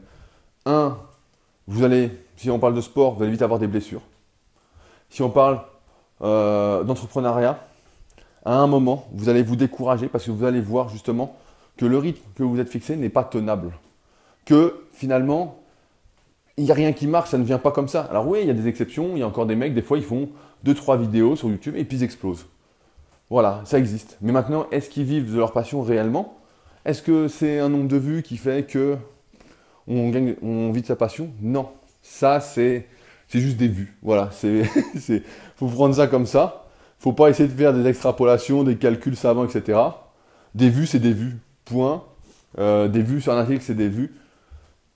Un, 0.66 0.98
vous 1.66 1.82
allez, 1.82 2.10
si 2.36 2.50
on 2.50 2.58
parle 2.58 2.74
de 2.74 2.82
sport, 2.82 3.14
vous 3.14 3.22
allez 3.22 3.32
vite 3.32 3.40
avoir 3.40 3.58
des 3.58 3.66
blessures. 3.66 4.02
Si 5.08 5.22
on 5.22 5.30
parle 5.30 5.62
euh, 6.20 6.84
d'entrepreneuriat, 6.84 7.58
à 8.44 8.54
un 8.54 8.66
moment, 8.66 9.08
vous 9.14 9.30
allez 9.30 9.42
vous 9.42 9.56
décourager 9.56 10.08
parce 10.08 10.26
que 10.26 10.30
vous 10.30 10.44
allez 10.44 10.60
voir 10.60 10.90
justement 10.90 11.38
que 11.78 11.86
le 11.86 11.96
rythme 11.96 12.28
que 12.34 12.42
vous 12.42 12.60
êtes 12.60 12.68
fixé 12.68 12.96
n'est 12.96 13.08
pas 13.08 13.24
tenable. 13.24 13.72
Que 14.44 14.84
finalement, 14.92 15.62
il 16.56 16.64
n'y 16.64 16.70
a 16.70 16.74
rien 16.74 16.92
qui 16.92 17.06
marche, 17.06 17.30
ça 17.30 17.38
ne 17.38 17.44
vient 17.44 17.58
pas 17.58 17.70
comme 17.70 17.88
ça. 17.88 18.02
Alors 18.02 18.26
oui, 18.26 18.40
il 18.42 18.46
y 18.46 18.50
a 18.50 18.54
des 18.54 18.68
exceptions, 18.68 19.10
il 19.14 19.18
y 19.18 19.22
a 19.22 19.26
encore 19.26 19.46
des 19.46 19.56
mecs, 19.56 19.74
des 19.74 19.82
fois 19.82 19.98
ils 19.98 20.04
font 20.04 20.28
2-3 20.64 20.98
vidéos 21.00 21.36
sur 21.36 21.48
YouTube 21.48 21.74
et 21.76 21.84
puis 21.84 21.98
ils 21.98 22.02
explosent. 22.02 22.46
Voilà, 23.28 23.62
ça 23.64 23.78
existe. 23.78 24.16
Mais 24.20 24.32
maintenant, 24.32 24.66
est-ce 24.70 24.88
qu'ils 24.88 25.04
vivent 25.04 25.32
de 25.32 25.36
leur 25.36 25.52
passion 25.52 25.82
réellement? 25.82 26.38
Est-ce 26.84 27.02
que 27.02 27.28
c'est 27.28 27.58
un 27.58 27.68
nombre 27.68 27.88
de 27.88 27.96
vues 27.96 28.22
qui 28.22 28.36
fait 28.36 28.64
que 28.64 28.96
on, 29.88 30.10
gagne, 30.10 30.36
on 30.42 30.70
vit 30.70 30.82
de 30.82 30.86
sa 30.86 30.96
passion? 30.96 31.30
Non. 31.42 31.68
Ça, 32.02 32.38
c'est, 32.40 32.86
c'est 33.26 33.40
juste 33.40 33.56
des 33.56 33.66
vues. 33.66 33.96
Voilà, 34.02 34.30
c'est, 34.30 34.62
faut 35.56 35.66
prendre 35.66 35.94
ça 35.94 36.06
comme 36.06 36.26
ça. 36.26 36.66
Faut 37.00 37.12
pas 37.12 37.28
essayer 37.28 37.48
de 37.48 37.54
faire 37.54 37.74
des 37.74 37.86
extrapolations, 37.86 38.62
des 38.62 38.76
calculs 38.76 39.16
savants, 39.16 39.44
etc. 39.44 39.78
Des 40.54 40.70
vues, 40.70 40.86
c'est 40.86 41.00
des 41.00 41.12
vues. 41.12 41.36
Point. 41.64 42.04
Euh, 42.58 42.86
des 42.86 43.02
vues 43.02 43.20
sur 43.20 43.32
un 43.32 43.38
article, 43.38 43.62
c'est 43.62 43.74
des 43.74 43.88
vues. 43.88 44.14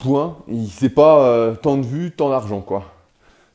Point. 0.01 0.39
C'est 0.71 0.91
pas 0.91 1.27
euh, 1.27 1.55
tant 1.55 1.77
de 1.77 1.87
vues, 1.87 2.11
tant 2.11 2.31
d'argent, 2.31 2.61
quoi. 2.61 2.85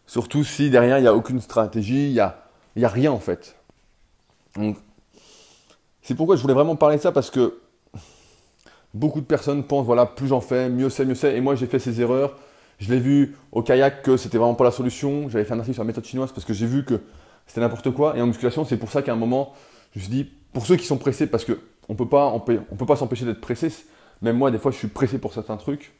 Surtout 0.07 0.43
si 0.43 0.69
derrière, 0.69 0.99
il 0.99 1.01
n'y 1.01 1.07
a 1.07 1.15
aucune 1.15 1.41
stratégie, 1.41 2.07
il 2.07 2.13
n'y 2.13 2.19
a, 2.19 2.45
y 2.75 2.85
a 2.85 2.89
rien, 2.89 3.11
en 3.11 3.19
fait. 3.19 3.55
C'est 6.01 6.15
pourquoi 6.15 6.35
je 6.35 6.41
voulais 6.41 6.53
vraiment 6.53 6.75
parler 6.75 6.97
de 6.97 7.01
ça, 7.01 7.11
parce 7.11 7.31
que 7.31 7.59
Beaucoup 8.95 9.19
de 9.19 9.25
personnes 9.25 9.63
pensent, 9.63 9.85
voilà, 9.85 10.05
plus 10.05 10.27
j'en 10.27 10.39
fais, 10.39 10.69
mieux 10.69 10.89
c'est, 10.89 11.03
mieux 11.03 11.15
c'est. 11.15 11.35
Et 11.35 11.41
moi, 11.41 11.55
j'ai 11.55 11.67
fait 11.67 11.79
ces 11.79 11.99
erreurs. 11.99 12.37
Je 12.79 12.89
l'ai 12.89 12.99
vu 12.99 13.35
au 13.51 13.61
kayak 13.61 14.01
que 14.01 14.15
c'était 14.15 14.37
vraiment 14.37 14.55
pas 14.55 14.63
la 14.63 14.71
solution. 14.71 15.27
J'avais 15.27 15.43
fait 15.43 15.53
un 15.53 15.59
article 15.59 15.75
sur 15.75 15.83
la 15.83 15.87
méthode 15.87 16.05
chinoise 16.05 16.31
parce 16.31 16.45
que 16.45 16.53
j'ai 16.53 16.65
vu 16.65 16.85
que 16.85 17.01
c'était 17.45 17.59
n'importe 17.59 17.91
quoi. 17.91 18.17
Et 18.17 18.21
en 18.21 18.27
musculation, 18.27 18.63
c'est 18.63 18.77
pour 18.77 18.89
ça 18.89 19.01
qu'à 19.01 19.11
un 19.11 19.17
moment, 19.17 19.51
je 19.93 19.99
me 19.99 20.03
suis 20.05 20.13
dit, 20.13 20.31
pour 20.53 20.65
ceux 20.65 20.77
qui 20.77 20.85
sont 20.85 20.97
pressés, 20.97 21.27
parce 21.27 21.43
qu'on 21.43 21.55
ne 21.89 21.95
peut 21.95 22.05
on 22.09 22.39
peut, 22.39 22.85
pas 22.85 22.95
s'empêcher 22.95 23.25
d'être 23.25 23.41
pressé. 23.41 23.69
Même 24.21 24.37
moi, 24.37 24.49
des 24.49 24.59
fois, 24.59 24.71
je 24.71 24.77
suis 24.77 24.87
pressé 24.87 25.17
pour 25.17 25.33
certains 25.33 25.57
trucs. 25.57 25.93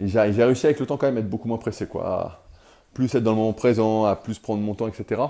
J'ai 0.00 0.20
réussi 0.20 0.66
avec 0.66 0.78
le 0.78 0.86
temps 0.86 0.96
quand 0.96 1.06
même 1.06 1.16
à 1.16 1.20
être 1.20 1.30
beaucoup 1.30 1.48
moins 1.48 1.58
pressé, 1.58 1.86
quoi. 1.86 2.44
Plus 2.94 3.14
être 3.14 3.22
dans 3.22 3.32
le 3.32 3.36
moment 3.36 3.52
présent, 3.52 4.04
à 4.04 4.16
plus 4.16 4.38
prendre 4.38 4.62
mon 4.62 4.74
temps, 4.74 4.88
etc. 4.88 5.22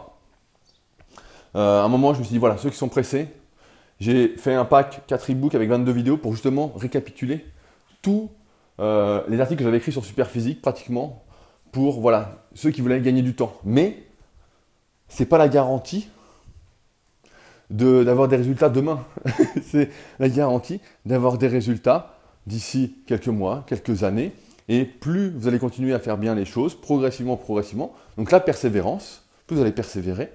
Euh, 1.57 1.81
à 1.81 1.85
un 1.85 1.89
moment, 1.89 2.13
je 2.15 2.19
me 2.19 2.25
suis 2.25 2.33
dit, 2.33 2.39
voilà, 2.39 2.57
ceux 2.59 2.71
qui 2.71 2.77
sont 2.77 2.89
pressés, 2.89 3.29
j'ai 4.01 4.37
fait 4.37 4.55
un 4.55 4.65
pack 4.65 5.07
4 5.07 5.33
e-books 5.33 5.55
avec 5.55 5.69
22 5.69 5.93
vidéos 5.93 6.17
pour 6.17 6.33
justement 6.33 6.73
récapituler 6.77 7.45
tous 8.03 8.31
euh, 8.81 9.23
les 9.29 9.41
articles 9.41 9.59
que 9.59 9.65
j'avais 9.65 9.79
écrits 9.79 9.93
sur 9.93 10.05
Superphysique 10.05 10.63
pratiquement 10.63 11.25
pour 11.73 12.01
voilà, 12.01 12.47
ceux 12.55 12.71
qui 12.71 12.81
voulaient 12.81 13.01
gagner 13.01 13.23
du 13.23 13.35
temps. 13.35 13.55
Mais 13.65 14.05
ce 15.09 15.23
n'est 15.23 15.29
pas 15.29 15.39
la 15.39 15.49
garantie 15.49 16.09
d'avoir 17.71 18.29
des 18.29 18.37
résultats 18.37 18.69
demain. 18.69 19.05
c'est 19.63 19.91
la 20.19 20.29
garantie 20.29 20.81
d'avoir 21.05 21.39
des 21.39 21.49
résultats 21.49 22.19
d'ici 22.47 22.95
quelques 23.07 23.29
mois, 23.29 23.65
quelques 23.67 24.05
années. 24.05 24.33
Et 24.69 24.85
plus 24.85 25.31
vous 25.31 25.49
allez 25.49 25.59
continuer 25.59 25.95
à 25.95 25.99
faire 25.99 26.19
bien 26.19 26.35
les 26.35 26.45
choses, 26.45 26.75
progressivement, 26.75 27.37
progressivement, 27.37 27.95
donc 28.17 28.31
la 28.31 28.41
persévérance, 28.41 29.25
plus 29.47 29.57
vous 29.57 29.63
allez 29.63 29.73
persévérer, 29.73 30.31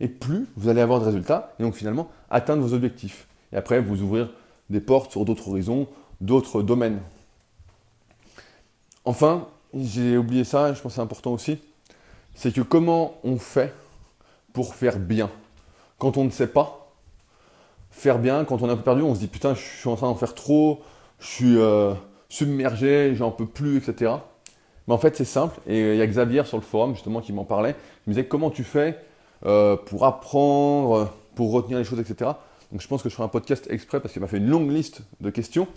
et 0.00 0.08
plus 0.08 0.46
vous 0.56 0.68
allez 0.68 0.80
avoir 0.80 1.00
de 1.00 1.04
résultats, 1.04 1.54
et 1.58 1.62
donc 1.62 1.74
finalement 1.74 2.08
atteindre 2.30 2.62
vos 2.62 2.74
objectifs. 2.74 3.26
Et 3.52 3.56
après, 3.56 3.80
vous 3.80 4.02
ouvrir 4.02 4.30
des 4.68 4.80
portes 4.80 5.12
sur 5.12 5.24
d'autres 5.24 5.48
horizons, 5.48 5.86
d'autres 6.20 6.62
domaines. 6.62 7.00
Enfin, 9.04 9.46
j'ai 9.74 10.16
oublié 10.16 10.44
ça, 10.44 10.74
je 10.74 10.80
pense 10.80 10.92
que 10.92 10.96
c'est 10.96 11.02
important 11.02 11.32
aussi, 11.32 11.58
c'est 12.34 12.52
que 12.52 12.60
comment 12.60 13.14
on 13.24 13.38
fait 13.38 13.72
pour 14.52 14.74
faire 14.74 14.98
bien? 14.98 15.30
Quand 15.98 16.16
on 16.16 16.24
ne 16.24 16.30
sait 16.30 16.48
pas 16.48 16.92
faire 17.90 18.18
bien, 18.18 18.44
quand 18.44 18.62
on 18.62 18.68
est 18.68 18.72
un 18.72 18.76
peu 18.76 18.82
perdu, 18.82 19.02
on 19.02 19.14
se 19.14 19.20
dit 19.20 19.28
putain, 19.28 19.54
je 19.54 19.60
suis 19.60 19.88
en 19.88 19.96
train 19.96 20.08
d'en 20.08 20.14
faire 20.14 20.34
trop, 20.34 20.82
je 21.20 21.26
suis 21.26 21.58
euh, 21.58 21.94
submergé, 22.28 23.14
j'en 23.14 23.30
peux 23.30 23.46
plus, 23.46 23.78
etc. 23.78 24.12
Mais 24.86 24.94
en 24.94 24.98
fait, 24.98 25.16
c'est 25.16 25.24
simple, 25.24 25.58
et 25.66 25.92
il 25.92 25.96
y 25.96 26.02
a 26.02 26.06
Xavier 26.06 26.44
sur 26.44 26.56
le 26.56 26.62
forum 26.62 26.94
justement 26.94 27.20
qui 27.20 27.32
m'en 27.32 27.44
parlait. 27.44 27.74
Il 28.06 28.10
me 28.10 28.14
disait 28.14 28.26
comment 28.26 28.50
tu 28.50 28.64
fais 28.64 28.98
euh, 29.44 29.76
pour 29.76 30.06
apprendre, 30.06 31.12
pour 31.34 31.52
retenir 31.52 31.78
les 31.78 31.84
choses, 31.84 32.00
etc. 32.00 32.30
Donc 32.72 32.80
je 32.82 32.88
pense 32.88 33.02
que 33.02 33.08
je 33.08 33.14
ferai 33.14 33.24
un 33.24 33.28
podcast 33.28 33.66
exprès 33.70 34.00
parce 34.00 34.12
qu'il 34.12 34.22
m'a 34.22 34.28
fait 34.28 34.38
une 34.38 34.48
longue 34.48 34.70
liste 34.70 35.02
de 35.20 35.30
questions. 35.30 35.68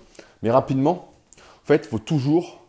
Mais 0.44 0.52
rapidement, 0.52 1.12
en 1.38 1.66
fait, 1.66 1.84
il 1.86 1.90
faut 1.90 2.00
toujours 2.00 2.62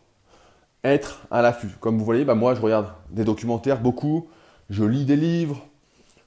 être 0.83 1.21
à 1.31 1.41
l'affût. 1.41 1.69
Comme 1.79 1.97
vous 1.97 2.05
voyez, 2.05 2.25
bah, 2.25 2.35
moi, 2.35 2.55
je 2.55 2.61
regarde 2.61 2.87
des 3.09 3.23
documentaires 3.23 3.81
beaucoup, 3.81 4.27
je 4.69 4.83
lis 4.83 5.05
des 5.05 5.15
livres, 5.15 5.61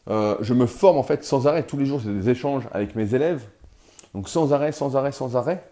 euh, 0.09 0.37
je 0.41 0.55
me 0.55 0.67
forme 0.67 0.99
en 0.99 1.03
fait 1.03 1.25
sans 1.25 1.47
arrêt. 1.47 1.65
Tous 1.65 1.77
les 1.77 1.87
jours, 1.87 2.01
j'ai 2.01 2.13
des 2.13 2.31
échanges 2.31 2.65
avec 2.73 2.95
mes 2.95 3.15
élèves. 3.15 3.45
Donc 4.15 4.29
sans 4.29 4.53
arrêt, 4.53 4.73
sans 4.73 4.97
arrêt, 4.97 5.13
sans 5.13 5.37
arrêt. 5.37 5.69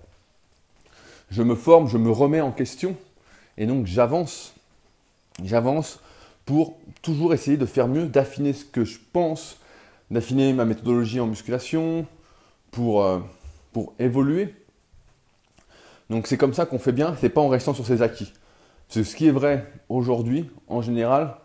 Je 1.30 1.42
me 1.42 1.54
forme, 1.54 1.88
je 1.88 1.98
me 1.98 2.10
remets 2.10 2.40
en 2.40 2.52
question. 2.52 2.96
Et 3.56 3.66
donc 3.66 3.86
j'avance. 3.86 4.54
J'avance 5.42 6.00
pour 6.44 6.76
toujours 7.02 7.34
essayer 7.34 7.56
de 7.56 7.66
faire 7.66 7.88
mieux, 7.88 8.06
d'affiner 8.06 8.52
ce 8.52 8.64
que 8.64 8.84
je 8.84 8.98
pense, 9.12 9.58
d'affiner 10.10 10.52
ma 10.52 10.64
méthodologie 10.64 11.20
en 11.20 11.26
musculation, 11.26 12.06
pour, 12.70 13.02
euh, 13.04 13.20
évoluer. 13.98 14.54
Donc 16.10 16.26
c'est 16.26 16.36
comme 16.36 16.54
ça 16.54 16.66
qu'on 16.66 16.78
fait 16.78 16.92
bien, 16.92 17.16
c'est 17.20 17.28
pas 17.28 17.40
en 17.40 17.48
restant 17.48 17.74
sur 17.74 17.86
ses 17.86 18.02
acquis. 18.02 18.32
ce 18.88 19.00
qui 19.00 19.26
est 19.26 19.32
vrai 19.32 19.66
aujourd'hui, 19.88 20.50
en 20.68 20.82
général, 20.82 21.36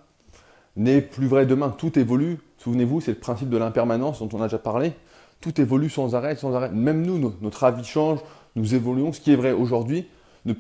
n'est 0.76 1.02
plus 1.02 1.28
vrai 1.28 1.46
demain. 1.46 1.70
Tout 1.70 1.98
évolue. 1.98 2.38
Souvenez-vous, 2.58 3.02
c'est 3.02 3.12
le 3.12 3.18
principe 3.18 3.50
de 3.50 3.58
l'impermanence 3.58 4.20
dont 4.20 4.30
on 4.34 4.42
a 4.42 4.46
déjà 4.46 4.58
parlé. 4.60 4.94
Tout 5.42 5.60
évolue 5.62 5.90
sans 5.90 6.16
arrêt, 6.16 6.36
sans 6.36 6.54
arrêt. 6.54 6.70
Même 6.70 7.06
nous, 7.06 7.34
notre 7.42 7.64
avis 7.64 7.84
change, 7.84 8.20
nous 8.56 8.76
évoluons. 8.76 9.14
Ce 9.14 9.22
qui 9.22 9.32
est 9.32 9.36
vrai 9.36 9.52
aujourd'hui, 9.52 10.08
je 10.46 10.54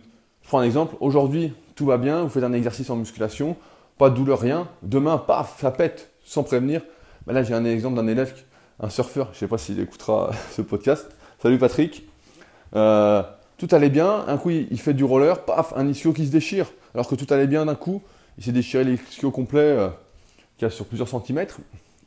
prends 0.43 0.59
un 0.59 0.63
exemple. 0.63 0.95
Aujourd'hui, 0.99 1.53
tout 1.75 1.85
va 1.85 1.97
bien, 1.97 2.23
vous 2.23 2.29
faites 2.29 2.43
un 2.43 2.53
exercice 2.53 2.89
en 2.89 2.95
musculation, 2.95 3.55
pas 3.97 4.09
de 4.09 4.15
douleur, 4.15 4.39
rien. 4.39 4.67
Demain, 4.81 5.17
paf, 5.17 5.59
ça 5.61 5.71
pète, 5.71 6.11
sans 6.23 6.43
prévenir. 6.43 6.81
Ben 7.27 7.33
là, 7.33 7.43
j'ai 7.43 7.53
un 7.53 7.65
exemple 7.65 7.95
d'un 7.95 8.07
élève, 8.07 8.33
un 8.79 8.89
surfeur, 8.89 9.27
je 9.27 9.37
ne 9.37 9.39
sais 9.39 9.47
pas 9.47 9.57
s'il 9.57 9.79
écoutera 9.79 10.31
ce 10.51 10.61
podcast. 10.61 11.09
Salut 11.41 11.57
Patrick. 11.57 12.07
Euh, 12.75 13.21
tout 13.57 13.67
allait 13.71 13.89
bien, 13.89 14.25
un 14.27 14.37
coup 14.37 14.49
il 14.49 14.79
fait 14.79 14.93
du 14.93 15.03
roller, 15.03 15.45
paf, 15.45 15.73
un 15.75 15.87
ischio 15.87 16.13
qui 16.13 16.25
se 16.25 16.31
déchire. 16.31 16.71
Alors 16.93 17.07
que 17.07 17.15
tout 17.15 17.27
allait 17.31 17.47
bien 17.47 17.65
d'un 17.65 17.75
coup, 17.75 18.01
il 18.37 18.43
s'est 18.43 18.51
déchiré 18.51 18.83
l'ischio 18.83 19.31
complet 19.31 19.61
euh, 19.61 19.89
qui 20.57 20.65
a 20.65 20.69
sur 20.69 20.85
plusieurs 20.85 21.07
centimètres. 21.07 21.59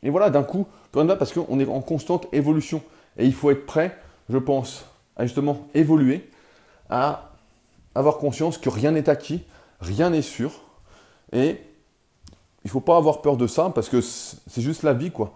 Et 0.03 0.11
voilà, 0.11 0.31
d'un 0.31 0.43
coup, 0.43 0.67
parce 0.93 1.33
qu'on 1.33 1.61
est 1.61 1.69
en 1.69 1.81
constante 1.81 2.27
évolution. 2.33 2.83
Et 3.17 3.27
il 3.27 3.35
faut 3.35 3.51
être 3.51 3.67
prêt, 3.67 3.97
je 4.29 4.39
pense, 4.39 4.85
justement 5.27 5.67
évoluer, 5.75 6.29
à 6.91 7.33
avoir 7.95 8.19
conscience 8.19 8.59
que 8.59 8.69
rien 8.69 8.93
n'est 8.93 9.09
acquis, 9.09 9.43
rien 9.81 10.11
n'est 10.11 10.23
sûr. 10.23 10.53
Et 11.33 11.61
il 12.65 12.69
ne 12.69 12.71
faut 12.71 12.81
pas 12.81 12.97
avoir 12.97 13.23
peur 13.23 13.37
de 13.37 13.47
ça 13.47 13.71
parce 13.75 13.89
que 13.89 14.01
c'est 14.01 14.63
juste 14.63 14.83
la 14.83 14.93
vie, 14.93 15.11
quoi. 15.11 15.35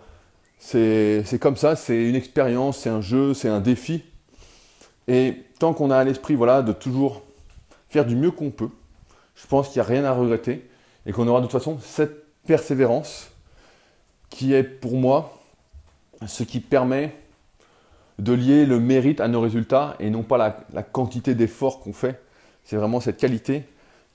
C'est 0.59 1.39
comme 1.41 1.57
ça, 1.57 1.77
c'est 1.77 2.09
une 2.09 2.15
expérience, 2.15 2.79
c'est 2.79 2.89
un 2.89 3.01
jeu, 3.01 3.35
c'est 3.35 3.49
un 3.49 3.61
défi. 3.61 4.03
Et 5.09 5.45
tant 5.59 5.73
qu'on 5.73 5.91
a 5.91 5.99
à 5.99 6.05
l'esprit 6.05 6.35
voilà, 6.35 6.63
de 6.63 6.73
toujours 6.73 7.23
faire 7.89 8.05
du 8.05 8.17
mieux 8.17 8.31
qu'on 8.31 8.51
peut, 8.51 8.71
je 9.35 9.47
pense 9.47 9.69
qu'il 9.69 9.81
n'y 9.81 9.87
a 9.87 9.89
rien 9.89 10.05
à 10.05 10.13
regretter 10.13 10.69
et 11.05 11.13
qu'on 11.13 11.29
aura 11.29 11.41
de 11.41 11.47
toute 11.47 11.53
façon 11.53 11.79
cette 11.81 12.25
persévérance 12.45 13.31
qui 14.31 14.55
est 14.55 14.65
pour 14.65 14.97
moi 14.97 15.41
ce 16.27 16.43
qui 16.43 16.61
permet 16.61 17.15
de 18.19 18.33
lier 18.33 18.65
le 18.65 18.81
mérite 18.81 19.21
à 19.21 19.29
nos 19.29 19.41
résultats 19.41 19.97
et 20.01 20.11
non 20.11 20.23
pas 20.23 20.39
la, 20.73 20.83
quantité 20.83 21.35
d'efforts 21.35 21.81
qu'on 21.81 21.93
fait. 21.93 22.21
C'est 22.65 22.77
vraiment 22.77 23.01
cette 23.01 23.19
qualité 23.19 23.65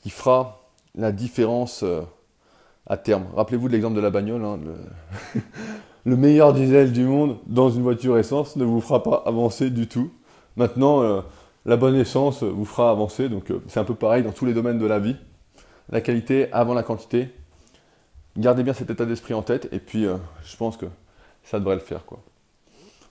qui 0.01 0.09
fera 0.09 0.63
la 0.95 1.11
différence 1.11 1.83
euh, 1.83 2.01
à 2.87 2.97
terme. 2.97 3.25
Rappelez-vous 3.35 3.67
de 3.67 3.73
l'exemple 3.73 3.95
de 3.95 4.01
la 4.01 4.09
bagnole. 4.09 4.43
Hein, 4.43 4.59
le, 6.05 6.17
meilleur 6.17 6.53
diesel 6.53 6.91
du 6.91 7.03
monde 7.03 7.37
dans 7.45 7.69
une 7.69 7.83
voiture 7.83 8.17
essence 8.17 8.55
ne 8.55 8.65
vous 8.65 8.81
fera 8.81 9.03
pas 9.03 9.23
avancer 9.25 9.69
du 9.69 9.87
tout. 9.87 10.11
Maintenant, 10.57 11.01
euh, 11.03 11.21
la 11.65 11.77
bonne 11.77 11.95
essence 11.95 12.43
vous 12.43 12.65
fera 12.65 12.89
avancer. 12.89 13.29
Donc 13.29 13.51
euh, 13.51 13.61
c'est 13.67 13.79
un 13.79 13.85
peu 13.85 13.95
pareil 13.95 14.23
dans 14.23 14.31
tous 14.31 14.45
les 14.45 14.53
domaines 14.53 14.79
de 14.79 14.87
la 14.87 14.99
vie. 14.99 15.15
La 15.91 16.01
qualité 16.01 16.51
avant 16.51 16.73
la 16.73 16.83
quantité. 16.83 17.29
Gardez 18.37 18.63
bien 18.63 18.73
cet 18.73 18.89
état 18.89 19.05
d'esprit 19.05 19.33
en 19.33 19.41
tête 19.41 19.67
et 19.73 19.79
puis 19.79 20.05
je 20.05 20.55
pense 20.55 20.77
que 20.77 20.85
ça 21.43 21.59
devrait 21.59 21.75
le 21.75 21.81
faire. 21.81 22.05
Quoi. 22.05 22.21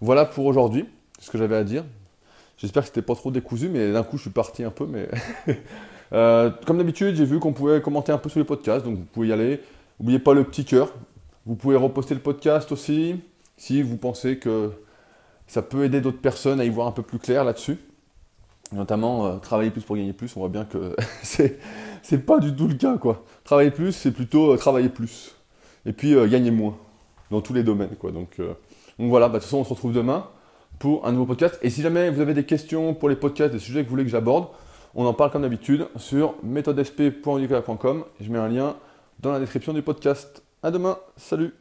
Voilà 0.00 0.24
pour 0.24 0.46
aujourd'hui, 0.46 0.86
ce 1.18 1.30
que 1.30 1.36
j'avais 1.36 1.56
à 1.56 1.64
dire. 1.64 1.84
J'espère 2.56 2.82
que 2.82 2.88
c'était 2.88 3.02
pas 3.02 3.14
trop 3.14 3.30
décousu, 3.30 3.68
mais 3.68 3.92
d'un 3.92 4.02
coup 4.02 4.16
je 4.16 4.22
suis 4.22 4.30
parti 4.30 4.64
un 4.64 4.70
peu. 4.70 4.86
Mais 4.86 5.08
euh, 6.12 6.50
comme 6.66 6.78
d'habitude, 6.78 7.16
j'ai 7.16 7.26
vu 7.26 7.38
qu'on 7.38 7.52
pouvait 7.52 7.82
commenter 7.82 8.10
un 8.10 8.18
peu 8.18 8.30
sur 8.30 8.38
les 8.38 8.46
podcasts, 8.46 8.84
donc 8.84 8.96
vous 8.96 9.04
pouvez 9.04 9.28
y 9.28 9.32
aller. 9.32 9.60
N'oubliez 9.98 10.18
pas 10.18 10.32
le 10.32 10.44
petit 10.44 10.64
cœur. 10.64 10.92
Vous 11.44 11.54
pouvez 11.54 11.76
reposter 11.76 12.14
le 12.14 12.20
podcast 12.20 12.72
aussi, 12.72 13.20
si 13.58 13.82
vous 13.82 13.96
pensez 13.98 14.38
que 14.38 14.72
ça 15.46 15.60
peut 15.60 15.84
aider 15.84 16.00
d'autres 16.00 16.20
personnes 16.20 16.60
à 16.60 16.64
y 16.64 16.70
voir 16.70 16.86
un 16.86 16.92
peu 16.92 17.02
plus 17.02 17.18
clair 17.18 17.44
là-dessus. 17.44 17.76
Notamment 18.72 19.26
euh, 19.26 19.36
travailler 19.36 19.70
plus 19.70 19.82
pour 19.82 19.96
gagner 19.96 20.14
plus. 20.14 20.34
On 20.36 20.40
voit 20.40 20.48
bien 20.48 20.64
que 20.64 20.96
c'est 21.22 21.58
c'est 22.02 22.24
pas 22.24 22.38
du 22.38 22.54
tout 22.54 22.68
le 22.68 22.74
cas. 22.74 22.96
Travailler 23.44 23.70
plus, 23.70 23.92
c'est 23.92 24.12
plutôt 24.12 24.52
euh, 24.52 24.56
travailler 24.56 24.88
plus. 24.88 25.34
Et 25.84 25.92
puis 25.92 26.14
gagner 26.28 26.50
moins 26.50 26.76
dans 27.30 27.42
tous 27.42 27.52
les 27.52 27.62
domaines 27.62 27.96
quoi. 27.98 28.12
Donc 28.12 28.38
donc 29.00 29.08
voilà, 29.08 29.28
bah, 29.28 29.34
de 29.34 29.38
toute 29.38 29.44
façon, 29.44 29.58
on 29.58 29.64
se 29.64 29.70
retrouve 29.70 29.94
demain 29.94 30.26
pour 30.78 31.06
un 31.06 31.12
nouveau 31.12 31.24
podcast. 31.24 31.58
Et 31.62 31.70
si 31.70 31.80
jamais 31.80 32.10
vous 32.10 32.20
avez 32.20 32.34
des 32.34 32.44
questions 32.44 32.92
pour 32.92 33.08
les 33.08 33.16
podcasts, 33.16 33.50
des 33.50 33.58
sujets 33.58 33.80
que 33.80 33.86
vous 33.86 33.92
voulez 33.92 34.04
que 34.04 34.10
j'aborde, 34.10 34.48
on 34.94 35.06
en 35.06 35.14
parle 35.14 35.30
comme 35.30 35.42
d'habitude 35.42 35.88
sur 35.96 36.34
méthodesp.com. 36.42 38.04
Je 38.20 38.30
mets 38.30 38.38
un 38.38 38.48
lien 38.48 38.76
dans 39.20 39.32
la 39.32 39.40
description 39.40 39.72
du 39.72 39.80
podcast. 39.80 40.42
À 40.62 40.70
demain, 40.70 40.98
salut 41.16 41.54